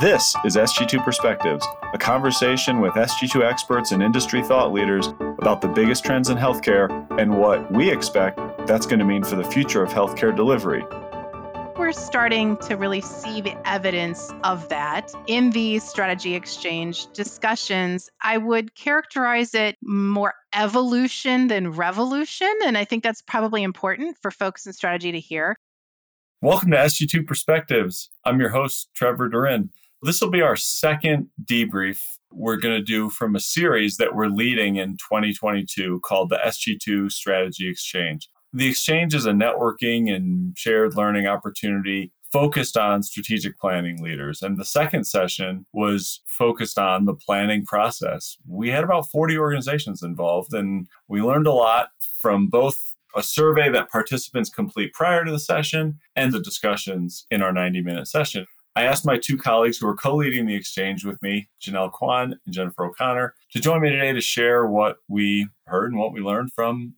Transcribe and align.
This 0.00 0.34
is 0.46 0.56
SG2 0.56 1.04
Perspectives, 1.04 1.66
a 1.92 1.98
conversation 1.98 2.80
with 2.80 2.94
SG2 2.94 3.44
experts 3.44 3.92
and 3.92 4.02
industry 4.02 4.42
thought 4.42 4.72
leaders 4.72 5.08
about 5.38 5.60
the 5.60 5.68
biggest 5.68 6.06
trends 6.06 6.30
in 6.30 6.38
healthcare 6.38 6.88
and 7.20 7.36
what 7.36 7.70
we 7.70 7.90
expect 7.90 8.40
that's 8.66 8.86
going 8.86 9.00
to 9.00 9.04
mean 9.04 9.22
for 9.22 9.36
the 9.36 9.44
future 9.44 9.82
of 9.82 9.90
healthcare 9.90 10.34
delivery. 10.34 10.86
We're 11.76 11.92
starting 11.92 12.56
to 12.62 12.76
really 12.76 13.02
see 13.02 13.42
the 13.42 13.54
evidence 13.68 14.32
of 14.42 14.70
that 14.70 15.12
in 15.26 15.50
these 15.50 15.84
strategy 15.86 16.34
exchange 16.34 17.08
discussions. 17.12 18.08
I 18.22 18.38
would 18.38 18.74
characterize 18.74 19.54
it 19.54 19.76
more 19.82 20.32
evolution 20.54 21.48
than 21.48 21.72
revolution. 21.72 22.50
And 22.64 22.78
I 22.78 22.86
think 22.86 23.02
that's 23.02 23.20
probably 23.20 23.62
important 23.62 24.16
for 24.22 24.30
folks 24.30 24.66
in 24.66 24.72
strategy 24.72 25.12
to 25.12 25.20
hear. 25.20 25.58
Welcome 26.40 26.70
to 26.70 26.78
SG2 26.78 27.26
Perspectives. 27.26 28.08
I'm 28.24 28.40
your 28.40 28.48
host, 28.48 28.88
Trevor 28.94 29.28
Durin. 29.28 29.68
This 30.02 30.20
will 30.20 30.30
be 30.30 30.40
our 30.40 30.56
second 30.56 31.28
debrief 31.44 32.00
we're 32.32 32.56
going 32.56 32.74
to 32.74 32.82
do 32.82 33.10
from 33.10 33.36
a 33.36 33.40
series 33.40 33.98
that 33.98 34.14
we're 34.14 34.28
leading 34.28 34.76
in 34.76 34.92
2022 34.92 36.00
called 36.02 36.30
the 36.30 36.38
SG2 36.42 37.12
Strategy 37.12 37.68
Exchange. 37.68 38.28
The 38.52 38.68
exchange 38.68 39.14
is 39.14 39.26
a 39.26 39.32
networking 39.32 40.10
and 40.10 40.56
shared 40.56 40.96
learning 40.96 41.26
opportunity 41.26 42.12
focused 42.32 42.78
on 42.78 43.02
strategic 43.02 43.58
planning 43.58 44.02
leaders. 44.02 44.40
And 44.40 44.56
the 44.56 44.64
second 44.64 45.04
session 45.04 45.66
was 45.72 46.22
focused 46.26 46.78
on 46.78 47.04
the 47.04 47.14
planning 47.14 47.66
process. 47.66 48.38
We 48.48 48.70
had 48.70 48.84
about 48.84 49.10
40 49.10 49.36
organizations 49.36 50.02
involved, 50.02 50.54
and 50.54 50.86
we 51.08 51.20
learned 51.20 51.46
a 51.46 51.52
lot 51.52 51.90
from 52.22 52.46
both 52.46 52.94
a 53.14 53.22
survey 53.22 53.68
that 53.70 53.90
participants 53.90 54.48
complete 54.48 54.94
prior 54.94 55.24
to 55.24 55.30
the 55.32 55.40
session 55.40 55.98
and 56.16 56.32
the 56.32 56.40
discussions 56.40 57.26
in 57.30 57.42
our 57.42 57.52
90 57.52 57.82
minute 57.82 58.06
session. 58.06 58.46
I 58.76 58.84
asked 58.84 59.04
my 59.04 59.18
two 59.18 59.36
colleagues 59.36 59.78
who 59.78 59.88
are 59.88 59.96
co 59.96 60.14
leading 60.14 60.46
the 60.46 60.54
exchange 60.54 61.04
with 61.04 61.20
me, 61.22 61.48
Janelle 61.60 61.92
Kwan 61.92 62.38
and 62.44 62.54
Jennifer 62.54 62.84
O'Connor, 62.84 63.34
to 63.52 63.60
join 63.60 63.82
me 63.82 63.90
today 63.90 64.12
to 64.12 64.20
share 64.20 64.66
what 64.66 64.98
we 65.08 65.48
heard 65.66 65.90
and 65.90 66.00
what 66.00 66.12
we 66.12 66.20
learned 66.20 66.52
from 66.54 66.94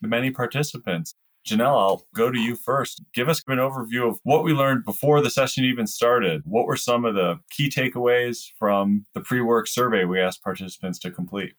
the 0.00 0.08
many 0.08 0.30
participants. 0.30 1.14
Janelle, 1.46 1.78
I'll 1.78 2.06
go 2.14 2.30
to 2.30 2.38
you 2.38 2.56
first. 2.56 3.02
Give 3.14 3.28
us 3.28 3.42
an 3.46 3.58
overview 3.58 4.08
of 4.08 4.18
what 4.24 4.44
we 4.44 4.52
learned 4.52 4.84
before 4.84 5.20
the 5.20 5.30
session 5.30 5.64
even 5.64 5.86
started. 5.86 6.42
What 6.44 6.66
were 6.66 6.76
some 6.76 7.04
of 7.04 7.14
the 7.14 7.38
key 7.50 7.70
takeaways 7.70 8.46
from 8.58 9.06
the 9.14 9.20
pre 9.20 9.40
work 9.40 9.68
survey 9.68 10.04
we 10.04 10.20
asked 10.20 10.42
participants 10.42 10.98
to 11.00 11.10
complete? 11.10 11.54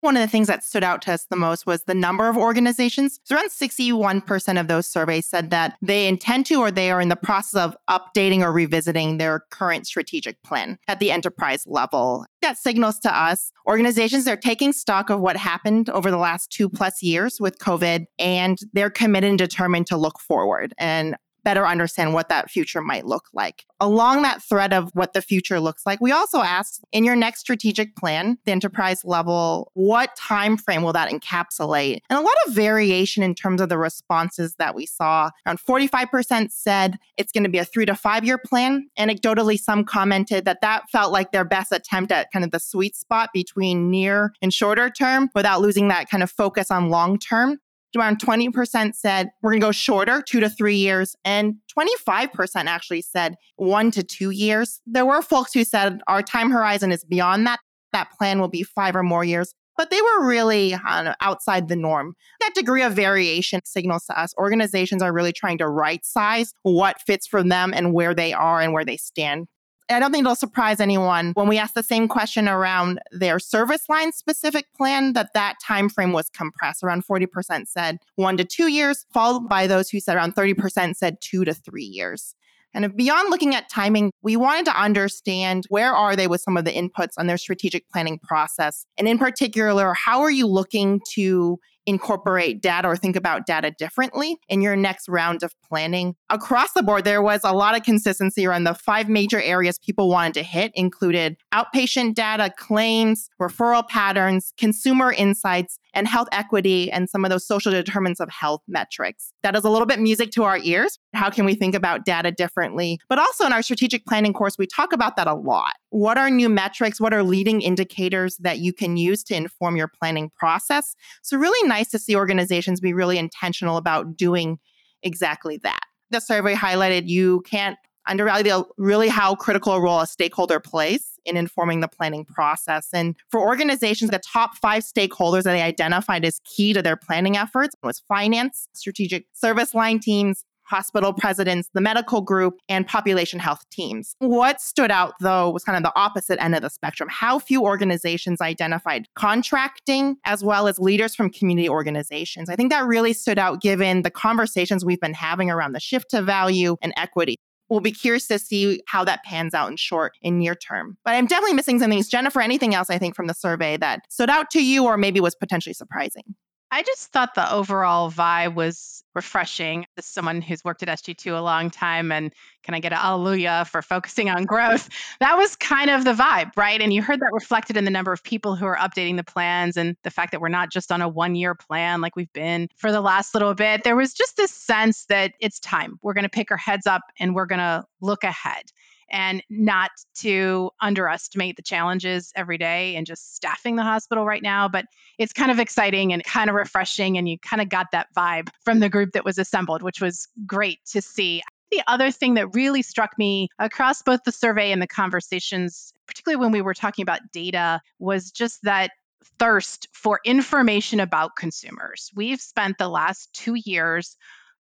One 0.00 0.16
of 0.16 0.22
the 0.22 0.28
things 0.28 0.46
that 0.46 0.64
stood 0.64 0.82
out 0.82 1.02
to 1.02 1.12
us 1.12 1.26
the 1.26 1.36
most 1.36 1.66
was 1.66 1.84
the 1.84 1.94
number 1.94 2.28
of 2.28 2.36
organizations. 2.36 3.20
So 3.24 3.36
around 3.36 3.50
61% 3.50 4.58
of 4.58 4.66
those 4.66 4.86
surveys 4.86 5.26
said 5.26 5.50
that 5.50 5.76
they 5.82 6.08
intend 6.08 6.46
to 6.46 6.60
or 6.60 6.70
they 6.70 6.90
are 6.90 7.02
in 7.02 7.10
the 7.10 7.16
process 7.16 7.60
of 7.60 7.76
updating 7.88 8.40
or 8.40 8.50
revisiting 8.50 9.18
their 9.18 9.44
current 9.50 9.86
strategic 9.86 10.42
plan 10.42 10.78
at 10.88 11.00
the 11.00 11.10
enterprise 11.10 11.64
level. 11.66 12.24
That 12.40 12.56
signals 12.56 12.98
to 13.00 13.14
us 13.14 13.52
organizations 13.68 14.26
are 14.26 14.36
taking 14.36 14.72
stock 14.72 15.10
of 15.10 15.20
what 15.20 15.36
happened 15.36 15.90
over 15.90 16.10
the 16.10 16.16
last 16.16 16.50
two 16.50 16.70
plus 16.70 17.02
years 17.02 17.38
with 17.38 17.58
COVID 17.58 18.06
and 18.18 18.58
they're 18.72 18.90
committed 18.90 19.30
and 19.30 19.38
determined 19.38 19.86
to 19.88 19.98
look 19.98 20.18
forward. 20.18 20.72
And 20.78 21.16
better 21.44 21.66
understand 21.66 22.14
what 22.14 22.28
that 22.28 22.50
future 22.50 22.80
might 22.80 23.06
look 23.06 23.28
like. 23.32 23.66
Along 23.80 24.22
that 24.22 24.42
thread 24.42 24.72
of 24.72 24.90
what 24.94 25.12
the 25.12 25.22
future 25.22 25.60
looks 25.60 25.86
like, 25.86 26.00
we 26.00 26.12
also 26.12 26.40
asked 26.40 26.84
in 26.92 27.04
your 27.04 27.16
next 27.16 27.40
strategic 27.40 27.96
plan, 27.96 28.38
the 28.44 28.52
enterprise 28.52 29.04
level, 29.04 29.70
what 29.74 30.14
time 30.16 30.56
frame 30.56 30.82
will 30.82 30.92
that 30.92 31.10
encapsulate? 31.10 32.00
And 32.10 32.18
a 32.18 32.22
lot 32.22 32.34
of 32.46 32.54
variation 32.54 33.22
in 33.22 33.34
terms 33.34 33.60
of 33.60 33.68
the 33.68 33.78
responses 33.78 34.54
that 34.56 34.74
we 34.74 34.86
saw. 34.86 35.30
Around 35.46 35.60
45% 35.60 36.50
said 36.52 36.98
it's 37.16 37.32
going 37.32 37.44
to 37.44 37.50
be 37.50 37.58
a 37.58 37.64
3 37.64 37.86
to 37.86 37.94
5 37.94 38.24
year 38.24 38.38
plan. 38.38 38.88
Anecdotally 38.98 39.58
some 39.58 39.84
commented 39.84 40.44
that 40.44 40.60
that 40.60 40.88
felt 40.90 41.12
like 41.12 41.32
their 41.32 41.44
best 41.44 41.72
attempt 41.72 42.12
at 42.12 42.30
kind 42.32 42.44
of 42.44 42.50
the 42.50 42.60
sweet 42.60 42.96
spot 42.96 43.30
between 43.32 43.90
near 43.90 44.32
and 44.42 44.52
shorter 44.52 44.90
term 44.90 45.30
without 45.34 45.60
losing 45.60 45.88
that 45.88 46.08
kind 46.08 46.22
of 46.22 46.30
focus 46.30 46.70
on 46.70 46.90
long 46.90 47.18
term 47.18 47.58
around 47.96 48.20
20% 48.20 48.94
said 48.94 49.30
we're 49.42 49.50
going 49.52 49.60
to 49.60 49.66
go 49.66 49.72
shorter, 49.72 50.22
two 50.22 50.40
to 50.40 50.48
three 50.48 50.76
years, 50.76 51.16
and 51.24 51.56
25% 51.76 52.66
actually 52.66 53.02
said 53.02 53.36
one 53.56 53.90
to 53.90 54.02
two 54.02 54.30
years. 54.30 54.80
There 54.86 55.06
were 55.06 55.22
folks 55.22 55.52
who 55.52 55.64
said 55.64 56.00
our 56.06 56.22
time 56.22 56.50
horizon 56.50 56.92
is 56.92 57.04
beyond 57.04 57.46
that. 57.46 57.60
That 57.92 58.10
plan 58.16 58.40
will 58.40 58.48
be 58.48 58.62
five 58.62 58.94
or 58.94 59.02
more 59.02 59.24
years. 59.24 59.54
But 59.76 59.90
they 59.90 60.02
were 60.02 60.26
really 60.26 60.72
know, 60.72 61.14
outside 61.22 61.68
the 61.68 61.76
norm. 61.76 62.14
That 62.40 62.54
degree 62.54 62.82
of 62.82 62.92
variation 62.92 63.60
signals 63.64 64.04
to 64.06 64.20
us 64.20 64.34
organizations 64.36 65.00
are 65.02 65.12
really 65.12 65.32
trying 65.32 65.56
to 65.58 65.68
right 65.68 66.04
size 66.04 66.52
what 66.62 67.00
fits 67.00 67.26
for 67.26 67.42
them 67.42 67.72
and 67.74 67.94
where 67.94 68.14
they 68.14 68.34
are 68.34 68.60
and 68.60 68.74
where 68.74 68.84
they 68.84 68.98
stand. 68.98 69.46
I 69.90 69.98
don't 69.98 70.12
think 70.12 70.22
it'll 70.22 70.36
surprise 70.36 70.80
anyone 70.80 71.32
when 71.34 71.48
we 71.48 71.58
ask 71.58 71.74
the 71.74 71.82
same 71.82 72.06
question 72.06 72.48
around 72.48 73.00
their 73.10 73.38
service 73.38 73.88
line 73.88 74.12
specific 74.12 74.72
plan 74.74 75.14
that 75.14 75.34
that 75.34 75.56
time 75.64 75.88
frame 75.88 76.12
was 76.12 76.30
compressed. 76.30 76.84
Around 76.84 77.04
40% 77.06 77.66
said 77.66 77.98
1 78.16 78.36
to 78.36 78.44
2 78.44 78.68
years, 78.68 79.04
followed 79.12 79.48
by 79.48 79.66
those 79.66 79.90
who 79.90 79.98
said 79.98 80.16
around 80.16 80.36
30% 80.36 80.96
said 80.96 81.16
2 81.20 81.44
to 81.44 81.54
3 81.54 81.82
years. 81.82 82.34
And 82.72 82.96
beyond 82.96 83.30
looking 83.30 83.54
at 83.54 83.68
timing, 83.68 84.12
we 84.22 84.36
wanted 84.36 84.64
to 84.66 84.80
understand 84.80 85.66
where 85.70 85.92
are 85.92 86.14
they 86.14 86.28
with 86.28 86.40
some 86.40 86.56
of 86.56 86.64
the 86.64 86.70
inputs 86.70 87.14
on 87.18 87.26
their 87.26 87.36
strategic 87.36 87.88
planning 87.90 88.18
process? 88.20 88.86
And 88.96 89.08
in 89.08 89.18
particular, 89.18 89.92
how 89.94 90.20
are 90.20 90.30
you 90.30 90.46
looking 90.46 91.00
to 91.14 91.58
incorporate 91.86 92.60
data 92.60 92.88
or 92.88 92.96
think 92.96 93.16
about 93.16 93.46
data 93.46 93.70
differently 93.70 94.36
in 94.48 94.60
your 94.60 94.76
next 94.76 95.08
round 95.08 95.42
of 95.42 95.54
planning. 95.62 96.14
Across 96.28 96.72
the 96.72 96.82
board, 96.82 97.04
there 97.04 97.22
was 97.22 97.40
a 97.44 97.52
lot 97.52 97.76
of 97.76 97.82
consistency 97.82 98.46
around 98.46 98.64
the 98.64 98.74
five 98.74 99.08
major 99.08 99.40
areas 99.40 99.78
people 99.78 100.08
wanted 100.08 100.34
to 100.34 100.42
hit 100.42 100.72
included 100.74 101.36
outpatient 101.52 102.14
data, 102.14 102.52
claims, 102.56 103.28
referral 103.40 103.86
patterns, 103.88 104.52
consumer 104.56 105.12
insights, 105.12 105.78
and 105.94 106.06
health 106.06 106.28
equity 106.32 106.90
and 106.90 107.08
some 107.08 107.24
of 107.24 107.30
those 107.30 107.46
social 107.46 107.72
determinants 107.72 108.20
of 108.20 108.28
health 108.30 108.62
metrics. 108.68 109.32
That 109.42 109.56
is 109.56 109.64
a 109.64 109.70
little 109.70 109.86
bit 109.86 109.98
music 109.98 110.30
to 110.32 110.44
our 110.44 110.58
ears. 110.58 110.98
How 111.14 111.30
can 111.30 111.44
we 111.44 111.54
think 111.54 111.74
about 111.74 112.04
data 112.04 112.30
differently? 112.30 113.00
But 113.08 113.18
also 113.18 113.44
in 113.44 113.52
our 113.52 113.62
strategic 113.62 114.06
planning 114.06 114.32
course, 114.32 114.56
we 114.58 114.66
talk 114.66 114.92
about 114.92 115.16
that 115.16 115.26
a 115.26 115.34
lot. 115.34 115.74
What 115.90 116.18
are 116.18 116.30
new 116.30 116.48
metrics? 116.48 117.00
What 117.00 117.12
are 117.12 117.22
leading 117.22 117.60
indicators 117.60 118.36
that 118.38 118.58
you 118.58 118.72
can 118.72 118.96
use 118.96 119.24
to 119.24 119.34
inform 119.34 119.76
your 119.76 119.88
planning 119.88 120.30
process? 120.36 120.94
So, 121.22 121.36
really 121.36 121.68
nice 121.70 121.88
to 121.90 121.98
see 121.98 122.14
organizations 122.14 122.80
be 122.80 122.92
really 122.92 123.16
intentional 123.16 123.78
about 123.78 124.16
doing 124.16 124.58
exactly 125.02 125.58
that. 125.62 125.80
The 126.10 126.20
survey 126.20 126.54
highlighted 126.54 127.08
you 127.08 127.40
can't 127.42 127.78
undervalue 128.06 128.42
the, 128.42 128.64
really 128.76 129.08
how 129.08 129.34
critical 129.34 129.72
a 129.72 129.80
role 129.80 130.00
a 130.00 130.06
stakeholder 130.06 130.60
plays 130.60 131.18
in 131.24 131.36
informing 131.36 131.80
the 131.80 131.88
planning 131.88 132.24
process. 132.24 132.88
And 132.92 133.14
for 133.30 133.40
organizations, 133.40 134.10
the 134.10 134.18
top 134.18 134.56
five 134.56 134.82
stakeholders 134.82 135.44
that 135.44 135.52
they 135.52 135.62
identified 135.62 136.24
as 136.24 136.40
key 136.44 136.72
to 136.72 136.82
their 136.82 136.96
planning 136.96 137.36
efforts 137.36 137.76
was 137.82 138.02
finance, 138.08 138.68
strategic 138.74 139.26
service 139.32 139.74
line 139.74 140.00
teams, 140.00 140.44
hospital 140.70 141.12
presidents, 141.12 141.68
the 141.74 141.80
medical 141.80 142.20
group, 142.20 142.60
and 142.68 142.86
population 142.86 143.40
health 143.40 143.68
teams. 143.70 144.14
What 144.20 144.60
stood 144.60 144.90
out, 144.90 145.14
though, 145.20 145.50
was 145.50 145.64
kind 145.64 145.76
of 145.76 145.82
the 145.82 145.92
opposite 145.98 146.40
end 146.40 146.54
of 146.54 146.62
the 146.62 146.70
spectrum. 146.70 147.08
How 147.10 147.40
few 147.40 147.62
organizations 147.62 148.40
identified 148.40 149.08
contracting 149.16 150.16
as 150.24 150.44
well 150.44 150.68
as 150.68 150.78
leaders 150.78 151.14
from 151.14 151.30
community 151.30 151.68
organizations. 151.68 152.48
I 152.48 152.56
think 152.56 152.70
that 152.70 152.86
really 152.86 153.12
stood 153.12 153.38
out 153.38 153.60
given 153.60 154.02
the 154.02 154.10
conversations 154.10 154.84
we've 154.84 155.00
been 155.00 155.14
having 155.14 155.50
around 155.50 155.72
the 155.72 155.80
shift 155.80 156.10
to 156.10 156.22
value 156.22 156.76
and 156.80 156.94
equity. 156.96 157.36
We'll 157.68 157.80
be 157.80 157.92
curious 157.92 158.26
to 158.28 158.38
see 158.38 158.80
how 158.86 159.04
that 159.04 159.22
pans 159.24 159.54
out 159.54 159.70
in 159.70 159.76
short 159.76 160.12
and 160.24 160.38
near 160.38 160.54
term. 160.54 160.96
But 161.04 161.14
I'm 161.14 161.26
definitely 161.26 161.54
missing 161.54 161.78
some 161.78 161.90
things. 161.90 162.08
Jennifer, 162.08 162.40
anything 162.40 162.74
else 162.74 162.90
I 162.90 162.98
think 162.98 163.14
from 163.14 163.28
the 163.28 163.34
survey 163.34 163.76
that 163.76 164.02
stood 164.08 164.28
out 164.30 164.50
to 164.50 164.64
you 164.64 164.84
or 164.84 164.96
maybe 164.96 165.20
was 165.20 165.36
potentially 165.36 165.74
surprising? 165.74 166.34
I 166.72 166.82
just 166.82 167.10
thought 167.10 167.34
the 167.34 167.52
overall 167.52 168.12
vibe 168.12 168.54
was 168.54 169.02
refreshing. 169.14 169.86
As 169.98 170.06
someone 170.06 170.40
who's 170.40 170.62
worked 170.64 170.84
at 170.84 170.88
SG2 170.88 171.36
a 171.36 171.40
long 171.40 171.68
time, 171.70 172.12
and 172.12 172.32
can 172.62 172.74
I 172.74 172.80
get 172.80 172.92
a 172.92 172.96
hallelujah 172.96 173.66
for 173.68 173.82
focusing 173.82 174.30
on 174.30 174.44
growth? 174.44 174.88
That 175.18 175.36
was 175.36 175.56
kind 175.56 175.90
of 175.90 176.04
the 176.04 176.12
vibe, 176.12 176.52
right? 176.56 176.80
And 176.80 176.92
you 176.92 177.02
heard 177.02 177.20
that 177.20 177.32
reflected 177.32 177.76
in 177.76 177.84
the 177.84 177.90
number 177.90 178.12
of 178.12 178.22
people 178.22 178.54
who 178.54 178.66
are 178.66 178.76
updating 178.76 179.16
the 179.16 179.24
plans 179.24 179.76
and 179.76 179.96
the 180.04 180.10
fact 180.10 180.30
that 180.30 180.40
we're 180.40 180.48
not 180.48 180.70
just 180.70 180.92
on 180.92 181.02
a 181.02 181.08
one 181.08 181.34
year 181.34 181.54
plan 181.54 182.00
like 182.00 182.14
we've 182.14 182.32
been 182.32 182.68
for 182.76 182.92
the 182.92 183.00
last 183.00 183.34
little 183.34 183.54
bit. 183.54 183.82
There 183.82 183.96
was 183.96 184.14
just 184.14 184.36
this 184.36 184.52
sense 184.52 185.06
that 185.06 185.32
it's 185.40 185.58
time. 185.58 185.98
We're 186.02 186.14
going 186.14 186.22
to 186.24 186.30
pick 186.30 186.52
our 186.52 186.56
heads 186.56 186.86
up 186.86 187.02
and 187.18 187.34
we're 187.34 187.46
going 187.46 187.58
to 187.58 187.84
look 188.00 188.22
ahead 188.22 188.70
and 189.10 189.42
not 189.50 189.90
to 190.16 190.70
underestimate 190.80 191.56
the 191.56 191.62
challenges 191.62 192.32
every 192.36 192.58
day 192.58 192.96
and 192.96 193.06
just 193.06 193.34
staffing 193.34 193.76
the 193.76 193.82
hospital 193.82 194.24
right 194.24 194.42
now. 194.42 194.68
But 194.68 194.86
it's 195.18 195.32
kind 195.32 195.50
of 195.50 195.58
exciting 195.58 196.12
and 196.12 196.24
kind 196.24 196.50
of 196.50 196.56
refreshing. 196.56 197.18
And 197.18 197.28
you 197.28 197.38
kind 197.38 197.60
of 197.60 197.68
got 197.68 197.88
that 197.92 198.08
vibe 198.16 198.48
from 198.64 198.80
the 198.80 198.88
group 198.88 199.12
that 199.12 199.24
was 199.24 199.38
assembled, 199.38 199.82
which 199.82 200.00
was 200.00 200.28
great 200.46 200.78
to 200.92 201.02
see. 201.02 201.42
The 201.70 201.82
other 201.86 202.10
thing 202.10 202.34
that 202.34 202.54
really 202.54 202.82
struck 202.82 203.16
me 203.16 203.48
across 203.58 204.02
both 204.02 204.20
the 204.24 204.32
survey 204.32 204.72
and 204.72 204.82
the 204.82 204.88
conversations, 204.88 205.92
particularly 206.06 206.40
when 206.40 206.52
we 206.52 206.62
were 206.62 206.74
talking 206.74 207.02
about 207.02 207.20
data, 207.32 207.80
was 207.98 208.32
just 208.32 208.60
that 208.64 208.90
thirst 209.38 209.86
for 209.92 210.20
information 210.24 211.00
about 211.00 211.36
consumers. 211.36 212.10
We've 212.14 212.40
spent 212.40 212.78
the 212.78 212.88
last 212.88 213.32
two 213.32 213.54
years 213.54 214.16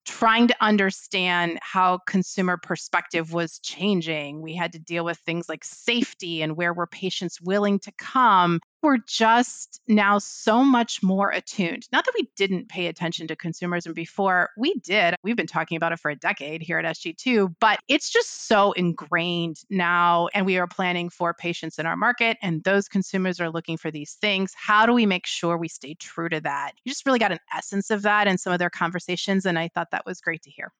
trying 0.09 0.47
to 0.47 0.55
understand 0.59 1.59
how 1.61 1.99
consumer 2.07 2.57
perspective 2.57 3.31
was 3.31 3.59
changing. 3.59 4.41
We 4.41 4.55
had 4.55 4.73
to 4.73 4.79
deal 4.79 5.05
with 5.05 5.19
things 5.19 5.47
like 5.47 5.63
safety 5.63 6.41
and 6.41 6.57
where 6.57 6.73
were 6.73 6.87
patients 6.87 7.39
willing 7.39 7.79
to 7.79 7.91
come. 7.97 8.59
We're 8.81 8.97
just 9.05 9.81
now 9.87 10.19
so 10.19 10.63
much 10.63 11.03
more 11.03 11.29
attuned. 11.31 11.87
Not 11.91 12.05
that 12.05 12.13
we 12.17 12.29
didn't 12.35 12.69
pay 12.69 12.87
attention 12.87 13.27
to 13.27 13.35
consumerism 13.35 13.93
before, 13.93 14.49
we 14.57 14.73
did. 14.75 15.15
We've 15.21 15.35
been 15.35 15.47
talking 15.47 15.75
about 15.75 15.91
it 15.91 15.99
for 15.99 16.09
a 16.09 16.15
decade 16.15 16.61
here 16.61 16.79
at 16.79 16.85
SG2, 16.85 17.55
but 17.59 17.79
it's 17.87 18.09
just 18.09 18.47
so 18.47 18.71
ingrained 18.71 19.57
now. 19.69 20.29
And 20.33 20.45
we 20.45 20.57
are 20.57 20.67
planning 20.67 21.09
for 21.09 21.33
patients 21.33 21.77
in 21.77 21.85
our 21.85 21.97
market, 21.97 22.37
and 22.41 22.63
those 22.63 22.87
consumers 22.87 23.39
are 23.39 23.49
looking 23.51 23.77
for 23.77 23.91
these 23.91 24.13
things. 24.13 24.53
How 24.55 24.85
do 24.85 24.93
we 24.93 25.05
make 25.05 25.27
sure 25.27 25.57
we 25.57 25.67
stay 25.67 25.95
true 25.95 26.29
to 26.29 26.41
that? 26.41 26.71
You 26.83 26.91
just 26.91 27.05
really 27.05 27.19
got 27.19 27.31
an 27.31 27.39
essence 27.55 27.91
of 27.91 28.03
that 28.03 28.27
in 28.27 28.37
some 28.37 28.53
of 28.53 28.59
their 28.59 28.69
conversations. 28.69 29.45
And 29.45 29.59
I 29.59 29.67
thought 29.67 29.91
that 29.91 29.99
that 29.99 30.05
was 30.05 30.21
great 30.21 30.43
to 30.43 30.49
hear. 30.49 30.71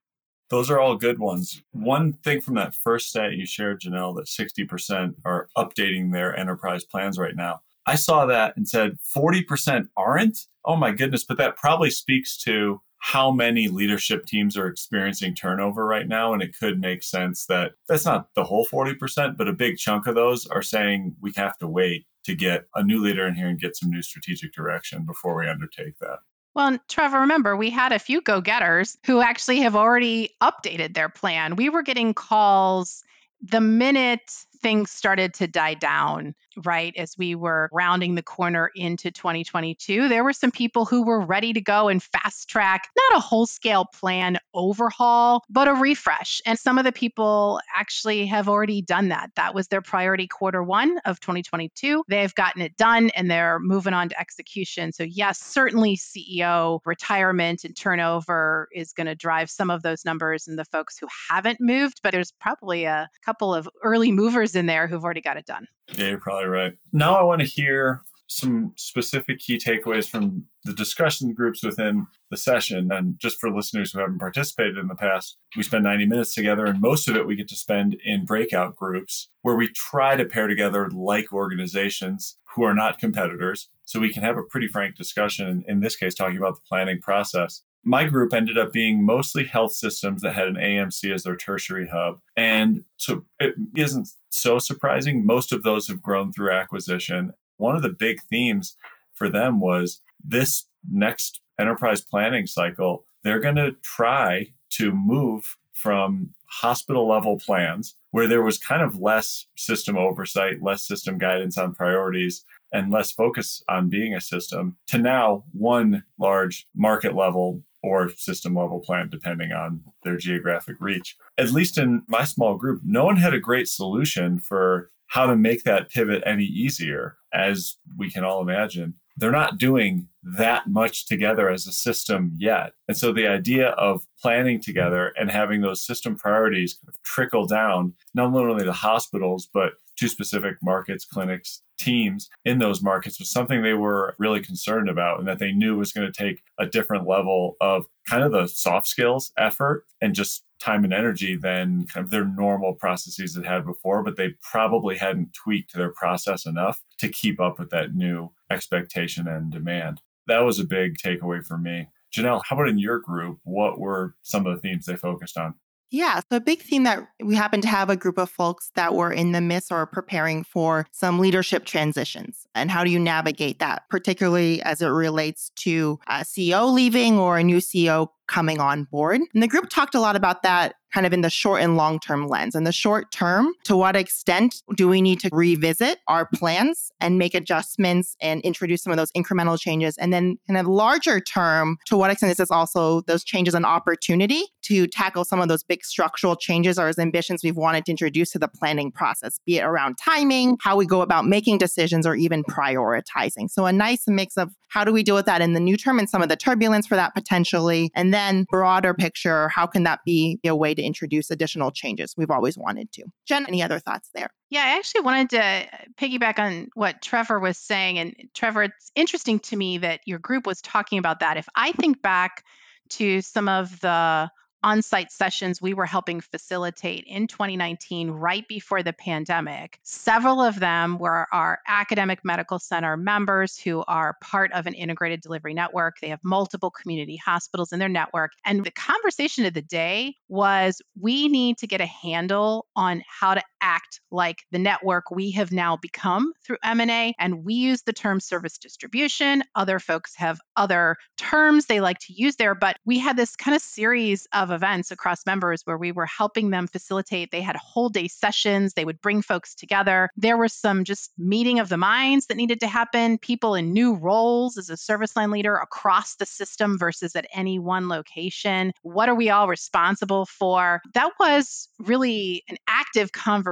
Those 0.50 0.72
are 0.72 0.80
all 0.80 0.96
good 0.96 1.20
ones. 1.20 1.62
One 1.72 2.14
thing 2.14 2.40
from 2.40 2.56
that 2.56 2.74
first 2.74 3.10
stat 3.10 3.34
you 3.34 3.46
shared, 3.46 3.82
Janelle, 3.82 4.16
that 4.16 4.26
60% 4.26 5.16
are 5.26 5.50
updating 5.58 6.14
their 6.14 6.36
enterprise 6.36 6.86
plans 6.86 7.20
right 7.20 7.36
now. 7.36 7.60
I 7.90 7.96
saw 7.96 8.28
that 8.28 8.56
and 8.56 8.68
said 8.68 8.98
40% 9.18 9.88
aren't. 9.98 10.46
Oh 10.64 10.76
my 10.76 10.92
goodness, 10.92 11.24
but 11.24 11.38
that 11.38 11.58
probably 11.58 11.90
speaks 11.90 12.38
to 12.44 12.82
how 13.00 13.32
many 13.32 13.68
leadership 13.68 14.26
teams 14.26 14.56
are 14.56 14.68
experiencing 14.68 15.34
turnover 15.34 15.86
right 15.86 16.08
now. 16.08 16.34
And 16.34 16.44
it 16.44 16.56
could 16.56 16.80
make 16.80 17.02
sense 17.02 17.48
that 17.48 17.72
that's 17.88 18.06
not 18.06 18.28
the 18.36 18.44
whole 18.44 18.68
40%, 18.68 19.38
but 19.38 19.48
a 19.48 19.54
big 19.54 19.78
chunk 19.78 20.06
of 20.06 20.14
those 20.14 20.46
are 20.48 20.62
saying 20.62 21.16
we 21.20 21.32
have 21.36 21.58
to 21.58 21.68
wait 21.68 22.06
to 22.26 22.36
get 22.36 22.66
a 22.76 22.84
new 22.84 23.02
leader 23.02 23.26
in 23.26 23.34
here 23.34 23.48
and 23.48 23.60
get 23.60 23.76
some 23.76 23.90
new 23.90 24.04
strategic 24.04 24.54
direction 24.54 25.04
before 25.06 25.36
we 25.36 25.50
undertake 25.50 25.98
that. 26.00 26.20
Well, 26.54 26.78
Trevor, 26.90 27.22
remember, 27.22 27.56
we 27.56 27.72
had 27.72 27.92
a 27.92 28.00
few 28.00 28.22
go 28.22 28.40
getters 28.40 28.98
who 29.06 29.22
actually 29.22 29.62
have 29.62 29.76
already 29.76 30.36
updated 30.44 30.94
their 30.94 31.10
plan. 31.10 31.56
We 31.56 31.70
were 31.70 31.84
getting 31.84 32.14
calls 32.14 33.04
the 33.42 33.62
minute 33.62 34.32
things 34.62 34.92
started 34.92 35.34
to 35.36 35.48
die 35.48 35.76
down, 35.76 36.36
right? 36.66 36.94
As 36.98 37.16
we 37.18 37.36
were 37.36 37.70
rounding 37.72 38.16
the 38.16 38.24
corner 38.24 38.72
into 38.76 39.12
2022, 39.12 40.08
there 40.08 40.24
were 40.24 40.34
some 40.34 40.52
people 40.52 40.86
who 40.86 41.04
were 41.04 41.26
ready 41.26 41.54
to 41.54 41.62
go 41.62 41.88
and 41.88 42.02
fast 42.02 42.50
track, 42.50 42.88
not 42.96 43.18
a 43.18 43.22
whole 43.22 43.46
scale 43.46 43.86
plan 43.86 44.38
overhaul, 44.54 45.44
but 45.50 45.68
a 45.68 45.74
refresh. 45.74 46.42
And 46.46 46.58
some 46.58 46.78
of 46.78 46.84
the 46.84 46.92
people 46.92 47.62
actually 47.76 48.26
have 48.28 48.50
already 48.50 48.82
done 48.82 49.10
that. 49.10 49.32
That 49.36 49.54
was 49.54 49.68
their 49.68 49.82
priority 49.82 50.28
quarter 50.28 50.64
one 50.64 50.98
of 51.06 51.20
2022. 51.20 52.04
They've 52.08 52.34
gotten 52.36 52.62
it 52.62 52.78
done 52.78 53.10
and 53.16 53.30
they're 53.30 53.60
moving 53.60 53.94
on 53.94 54.10
to 54.10 54.20
execution. 54.20 54.92
So, 54.92 55.04
yes, 55.04 55.40
certainly 55.40 55.98
CEO 55.98 56.80
retirement 56.86 57.64
and 57.64 57.76
turnover 57.76 58.70
is 58.74 58.94
going 58.94 59.08
to 59.08 59.16
drive 59.16 59.50
some 59.50 59.70
of 59.70 59.82
those 59.82 60.06
numbers 60.06 60.48
and 60.48 60.58
the 60.58 60.66
folks 60.66 60.98
who 60.98 61.08
haven't 61.30 61.60
moved, 61.60 62.00
but 62.04 62.12
there's 62.12 62.32
probably 62.32 62.86
a 62.86 63.10
couple 63.24 63.54
of 63.54 63.70
early 63.84 64.12
movers 64.12 64.56
in 64.56 64.66
there 64.66 64.88
who've 64.88 65.04
already 65.04 65.22
got 65.22 65.38
it 65.38 65.46
done. 65.46 65.68
Yeah, 65.98 66.10
you're 66.10 66.20
probably 66.20 66.48
right. 66.48 66.74
Now 66.94 67.16
I 67.16 67.24
want 67.24 67.42
to 67.42 67.48
hear 67.48 68.02
some 68.30 68.74
specific 68.78 69.40
key 69.40 69.58
takeaways 69.58 70.08
from 70.08 70.46
the 70.64 70.74
discussion 70.74 71.34
groups 71.34 71.64
within 71.64 72.06
the 72.30 72.38
session. 72.38 72.92
And 72.92 73.18
just 73.18 73.40
for 73.40 73.50
listeners 73.50 73.92
who 73.92 74.00
haven't 74.00 74.20
participated 74.20 74.78
in 74.78 74.88
the 74.88 74.96
past, 74.96 75.38
we 75.58 75.64
spend 75.64 75.84
90 75.84 76.06
minutes 76.06 76.36
together, 76.36 76.66
and 76.66 76.80
most 76.80 77.10
of 77.10 77.16
it 77.16 77.26
we 77.26 77.36
get 77.36 77.48
to 77.50 77.56
spend 77.56 77.98
in 78.06 78.26
breakout 78.26 78.76
groups 78.76 79.30
where 79.42 79.56
we 79.56 79.72
try 79.74 80.16
to 80.16 80.26
pair 80.26 80.48
together 80.48 80.90
like 80.92 81.34
organizations 81.34 82.38
who 82.56 82.64
are 82.64 82.76
not 82.76 83.00
competitors 83.00 83.70
so 83.86 84.00
we 84.00 84.14
can 84.14 84.22
have 84.22 84.38
a 84.38 84.44
pretty 84.44 84.68
frank 84.68 84.96
discussion, 84.96 85.64
in 85.68 85.80
this 85.80 85.96
case, 85.96 86.14
talking 86.14 86.38
about 86.38 86.56
the 86.56 86.62
planning 86.68 87.02
process 87.02 87.64
my 87.84 88.06
group 88.06 88.34
ended 88.34 88.58
up 88.58 88.74
being 88.74 89.06
mostly 89.06 89.46
health 89.46 89.74
systems 89.74 90.22
that 90.22 90.34
had 90.34 90.48
an 90.48 90.56
AMC 90.56 91.14
as 91.14 91.24
their 91.24 91.36
tertiary 91.36 91.88
hub. 91.88 92.20
And 92.36 92.84
so 92.98 93.26
it 93.40 93.56
isn't 93.76 94.10
so 94.30 94.60
surprising. 94.60 95.26
Most 95.26 95.52
of 95.52 95.64
those 95.64 95.88
have 95.88 96.02
grown 96.02 96.32
through 96.32 96.52
acquisition. 96.52 97.34
One 97.58 97.76
of 97.76 97.82
the 97.82 97.90
big 97.90 98.22
themes 98.30 98.76
for 99.14 99.30
them 99.30 99.60
was 99.60 100.02
this 100.24 100.66
next 100.90 101.42
enterprise 101.60 102.02
planning 102.02 102.48
cycle, 102.48 103.06
they're 103.24 103.40
going 103.40 103.56
to 103.56 103.76
try 103.84 104.48
to 104.72 104.92
move 104.92 105.56
from 105.74 106.30
hospital 106.46 107.08
level 107.08 107.38
plans 107.40 107.96
where 108.12 108.28
there 108.28 108.42
was 108.42 108.58
kind 108.58 108.82
of 108.82 109.00
less 109.00 109.46
system 109.56 109.98
oversight, 109.98 110.62
less 110.62 110.86
system 110.86 111.18
guidance 111.18 111.58
on 111.58 111.76
priorities, 111.76 112.44
and 112.72 112.92
less 112.92 113.12
focus 113.12 113.64
on 113.70 113.90
being 113.90 114.14
a 114.14 114.22
system 114.22 114.78
to 114.88 114.98
now 114.98 115.44
one 115.54 116.04
large 116.18 116.68
market 116.76 117.16
level 117.16 117.62
or 117.82 118.10
system 118.10 118.56
level 118.56 118.80
plant, 118.80 119.12
depending 119.12 119.52
on 119.52 119.82
their 120.04 120.18
geographic 120.18 120.76
reach. 120.80 121.16
At 121.38 121.52
least 121.52 121.78
in 121.78 122.04
my 122.08 122.24
small 122.24 122.56
group, 122.56 122.82
no 122.84 123.06
one 123.06 123.18
had 123.18 123.34
a 123.34 123.40
great 123.40 123.68
solution 123.68 124.40
for 124.40 124.92
how 125.08 125.26
to 125.26 125.36
make 125.36 125.64
that 125.64 125.90
pivot 125.90 126.22
any 126.26 126.44
easier, 126.44 127.18
as 127.34 127.78
we 127.98 128.12
can 128.12 128.24
all 128.24 128.42
imagine. 128.42 128.96
They're 129.18 129.32
not 129.32 129.58
doing 129.58 130.08
that 130.24 130.68
much 130.68 131.08
together 131.08 131.50
as 131.50 131.68
a 131.68 131.72
system 131.72 132.34
yet. 132.38 132.74
And 132.88 132.96
so 132.96 133.12
the 133.12 133.28
idea 133.28 133.70
of 133.70 134.06
planning 134.22 134.62
together 134.62 135.14
and 135.20 135.32
having 135.32 135.62
those 135.62 135.86
system 135.86 136.16
priorities 136.16 136.76
kind 136.76 136.90
of 136.90 137.04
trickle 137.04 137.48
down, 137.48 137.94
not 138.14 138.34
only 138.34 138.64
to 138.64 138.72
hospitals, 138.72 139.50
but 139.52 139.74
to 139.98 140.08
specific 140.08 140.58
markets, 140.62 141.06
clinics, 141.06 141.62
teams 141.80 142.30
in 142.46 142.60
those 142.60 142.84
markets 142.84 143.20
was 143.20 143.32
something 143.32 143.62
they 143.62 143.74
were 143.74 144.16
really 144.20 144.42
concerned 144.42 144.90
about 144.90 145.20
and 145.20 145.28
that 145.28 145.40
they 145.40 145.52
knew 145.52 145.78
was 145.78 145.92
going 145.92 146.12
to 146.12 146.24
take 146.24 146.42
a 146.60 146.66
different 146.66 147.08
level 147.08 147.56
of 147.62 147.86
kind 148.08 148.24
of 148.24 148.32
the 148.32 148.48
soft 148.48 148.88
skills 148.88 149.32
effort 149.38 149.86
and 150.02 150.14
just 150.14 150.44
time 150.60 150.84
and 150.84 150.94
energy 150.94 151.36
than 151.36 151.86
kind 151.88 152.04
of 152.04 152.12
their 152.12 152.26
normal 152.26 152.74
processes 152.74 153.34
that 153.34 153.46
had 153.46 153.66
before, 153.66 154.04
but 154.04 154.18
they 154.18 154.34
probably 154.52 154.98
hadn't 154.98 155.34
tweaked 155.34 155.74
their 155.74 155.92
process 155.94 156.46
enough 156.46 156.82
to 157.00 157.08
keep 157.08 157.40
up 157.40 157.58
with 157.58 157.70
that 157.70 157.96
new 157.96 158.30
expectation 158.52 159.28
and 159.28 159.52
demand. 159.52 160.02
That 160.28 160.40
was 160.40 160.60
a 160.60 160.66
big 160.66 160.98
takeaway 160.98 161.46
for 161.46 161.58
me. 161.58 161.88
Janelle, 162.16 162.42
how 162.46 162.56
about 162.56 162.70
in 162.70 162.78
your 162.78 163.00
group? 163.00 163.40
What 163.44 163.80
were 163.80 164.16
some 164.24 164.46
of 164.46 164.56
the 164.56 164.62
themes 164.62 164.86
they 164.86 164.96
focused 164.96 165.38
on? 165.38 165.56
Yeah. 165.92 166.20
So, 166.30 166.38
a 166.38 166.40
big 166.40 166.62
theme 166.62 166.84
that 166.84 167.08
we 167.24 167.36
happen 167.36 167.62
to 167.62 167.68
have 167.68 167.90
a 167.90 167.96
group 167.96 168.18
of 168.18 168.30
folks 168.30 168.72
that 168.76 168.94
were 168.94 169.12
in 169.12 169.32
the 169.32 169.42
midst 169.42 169.72
or 169.72 169.86
preparing 169.86 170.44
for 170.44 170.86
some 170.92 171.20
leadership 171.20 171.66
transitions. 171.66 172.46
And 172.54 172.70
how 172.70 172.84
do 172.84 172.92
you 172.92 173.00
navigate 173.00 173.60
that, 173.60 173.84
particularly 173.90 174.62
as 174.62 174.82
it 174.82 174.88
relates 174.88 175.50
to 175.58 176.00
a 176.08 176.20
CEO 176.20 176.72
leaving 176.72 177.18
or 177.18 177.38
a 177.38 177.44
new 177.44 177.58
CEO 177.58 178.10
coming 178.28 178.60
on 178.60 178.84
board? 178.84 179.22
And 179.34 179.42
the 179.42 179.48
group 179.48 179.70
talked 179.70 179.96
a 179.96 180.00
lot 180.00 180.16
about 180.16 180.44
that 180.44 180.76
kind 180.94 181.06
of 181.06 181.14
in 181.14 181.22
the 181.22 181.30
short 181.30 181.62
and 181.62 181.78
long 181.78 182.00
term 182.00 182.28
lens. 182.28 182.56
In 182.56 182.64
the 182.64 182.72
short 182.72 183.12
term, 183.12 183.54
to 183.66 183.76
what 183.76 183.96
extent 183.96 184.64
do 184.76 184.88
we 184.88 185.02
need 185.02 185.20
to 185.22 185.30
revisit 185.32 186.00
our 186.08 186.28
plans 186.34 186.92
and 187.00 187.18
make 187.18 187.34
adjustments 187.34 188.16
and 188.22 188.42
introduce 188.42 188.84
some 188.84 188.92
of 188.92 188.98
those 188.98 189.12
incremental 189.14 189.60
changes? 189.60 189.98
And 189.98 190.12
then 190.12 190.38
in 190.48 190.56
a 190.56 190.64
larger 190.64 191.20
term, 191.20 191.78
to 191.86 191.98
what 191.98 192.12
extent 192.12 192.32
is 192.32 192.38
this 192.38 192.52
also 192.52 193.02
those 193.02 193.24
changes 193.24 193.54
an 193.54 193.66
opportunity 193.66 194.44
to 194.64 194.88
tackle 194.88 195.26
some 195.26 195.40
of 195.40 195.48
those 195.48 195.64
big 195.64 195.84
structural 195.84 196.36
changes 196.36 196.78
or 196.78 196.88
as 196.88 197.00
ambitions 197.00 197.44
we've 197.44 197.58
wanted 197.58 197.86
to 197.86 197.92
introduce 197.92 198.32
to 198.32 198.40
the 198.40 198.48
planning 198.48 198.92
process, 198.92 199.40
be 199.46 199.58
it 199.58 199.64
around 199.64 199.98
timing, 199.98 200.58
how 200.62 200.76
we 200.76 200.86
go 200.86 201.02
about 201.02 201.26
making 201.26 201.58
decisions, 201.58 202.06
or 202.06 202.16
even 202.16 202.44
prioritizing. 202.44 203.50
So 203.50 203.66
a 203.66 203.74
nice 203.74 204.08
mix 204.08 204.38
of 204.38 204.52
how 204.70 204.84
do 204.84 204.94
we 204.94 205.04
deal 205.04 205.16
with 205.16 205.26
that 205.26 205.42
in 205.42 205.54
the 205.54 205.60
new 205.60 205.76
term 205.76 205.98
and 206.00 206.10
some 206.10 206.22
of 206.22 206.30
the 206.30 206.36
turbulence 206.36 206.88
for 206.88 206.96
that 206.96 207.14
potentially, 207.16 207.92
and 207.96 208.14
then 208.14 208.46
broader 208.52 208.94
picture, 208.94 209.50
how 209.50 209.66
can 209.66 209.84
that 209.84 210.00
be 210.06 210.40
a 210.46 210.56
way 210.56 210.76
to 210.80 210.86
introduce 210.86 211.30
additional 211.30 211.72
changes 211.72 212.16
we've 212.18 212.32
always 212.32 212.58
wanted 212.58 212.92
to. 212.94 213.04
Jen, 213.28 213.46
any 213.46 213.62
other 213.62 213.80
thoughts 213.80 214.10
there? 214.14 214.30
Yeah, 214.50 214.62
I 214.62 214.78
actually 214.78 215.02
wanted 215.02 215.30
to 215.32 215.42
uh, 215.42 215.66
piggyback 216.00 216.40
on 216.40 216.70
what 216.74 217.02
Trevor 217.02 217.40
was 217.40 217.58
saying. 217.58 218.00
And 218.00 218.16
Trevor, 218.34 218.64
it's 218.64 218.92
interesting 218.96 219.40
to 219.40 219.56
me 219.56 219.80
that 219.80 220.02
your 220.06 220.20
group 220.20 220.48
was 220.48 220.62
talking 220.62 220.98
about 221.00 221.20
that. 221.20 221.38
If 221.38 221.48
I 221.56 221.72
think 221.74 222.02
back 222.02 222.44
to 222.92 223.22
some 223.22 223.48
of 223.48 223.80
the 223.82 224.30
on 224.64 224.82
site 224.82 225.12
sessions 225.12 225.62
we 225.62 225.74
were 225.74 225.86
helping 225.86 226.22
facilitate 226.22 227.06
in 227.08 227.28
2019, 227.28 228.12
right 228.12 228.48
before 228.48 228.84
the 228.84 228.94
pandemic. 228.94 229.80
Several 229.84 230.42
of 230.42 230.60
them 230.60 230.98
were 230.98 231.28
our 231.32 231.60
academic 231.68 232.24
medical 232.24 232.60
center 232.60 232.98
members 232.98 233.58
who 233.58 233.84
are 233.88 234.18
part 234.22 234.52
of 234.54 234.68
an 234.68 234.74
integrated 234.74 235.22
delivery 235.22 235.54
network. 235.54 236.00
They 236.00 236.10
have 236.10 236.24
multiple 236.24 236.72
community 236.72 237.18
hospitals 237.18 237.72
in 237.72 237.80
their 237.80 237.90
network. 237.90 238.32
And 238.46 238.64
the 238.64 238.72
conversation 238.72 239.46
of 239.46 239.54
the 239.54 239.62
day 239.62 240.16
was 240.28 240.82
we 241.00 241.28
need 241.28 241.58
to 241.60 241.68
get 241.68 241.82
a 241.82 241.86
handle 241.86 242.68
on 242.76 243.04
how 243.08 243.34
to 243.34 243.42
act 243.62 244.02
like 244.12 244.44
the 244.52 244.60
network 244.60 245.12
we 245.12 245.32
have 245.32 245.52
now 245.52 245.78
become 245.78 246.34
through 246.46 246.58
M&A 246.64 247.14
and 247.20 247.46
we 247.46 247.54
use 247.54 247.84
the 247.84 247.94
term 247.94 248.20
service 248.20 248.58
distribution. 248.58 249.44
Other 249.56 249.80
folks 249.80 250.16
have 250.16 250.40
other 250.56 250.96
terms 251.18 251.66
they 251.66 251.82
like 251.82 252.00
to 252.00 252.14
use 252.14 252.36
there, 252.36 252.56
but 252.56 252.78
we 252.86 253.00
had 253.00 253.18
this 253.18 253.36
kind 253.36 253.56
of 253.56 253.62
series 253.62 254.28
of 254.34 254.52
events 254.52 254.92
across 254.92 255.26
members 255.26 255.62
where 255.66 255.78
we 255.78 255.92
were 255.92 256.06
helping 256.06 256.50
them 256.50 256.68
facilitate. 256.68 257.32
They 257.32 257.42
had 257.42 257.56
whole 257.56 257.90
day 257.90 258.08
sessions, 258.08 258.74
they 258.74 258.86
would 258.86 259.02
bring 259.02 259.22
folks 259.22 259.56
together. 259.56 260.10
There 260.18 260.38
was 260.38 260.54
some 260.54 260.84
just 260.84 261.12
meeting 261.18 261.60
of 261.60 261.70
the 261.70 261.78
minds 261.78 262.28
that 262.28 262.38
needed 262.38 262.60
to 262.62 262.68
happen, 262.68 263.18
people 263.18 263.56
in 263.56 263.74
new 263.74 263.96
roles 263.96 264.58
as 264.58 264.70
a 264.70 264.78
service 264.78 265.16
line 265.16 265.32
leader 265.32 265.56
across 265.56 266.16
the 266.16 266.26
system 266.26 266.78
versus 266.78 267.16
at 267.16 267.28
any 267.34 267.60
one 267.60 267.90
location. 267.90 268.74
What 268.82 269.10
are 269.10 269.16
we 269.16 269.30
all 269.30 269.48
responsible 269.48 270.26
for? 270.26 270.82
That 270.94 271.12
was 271.20 271.70
really 271.80 272.44
an 272.50 272.58
active 272.68 273.12
conversation, 273.12 273.49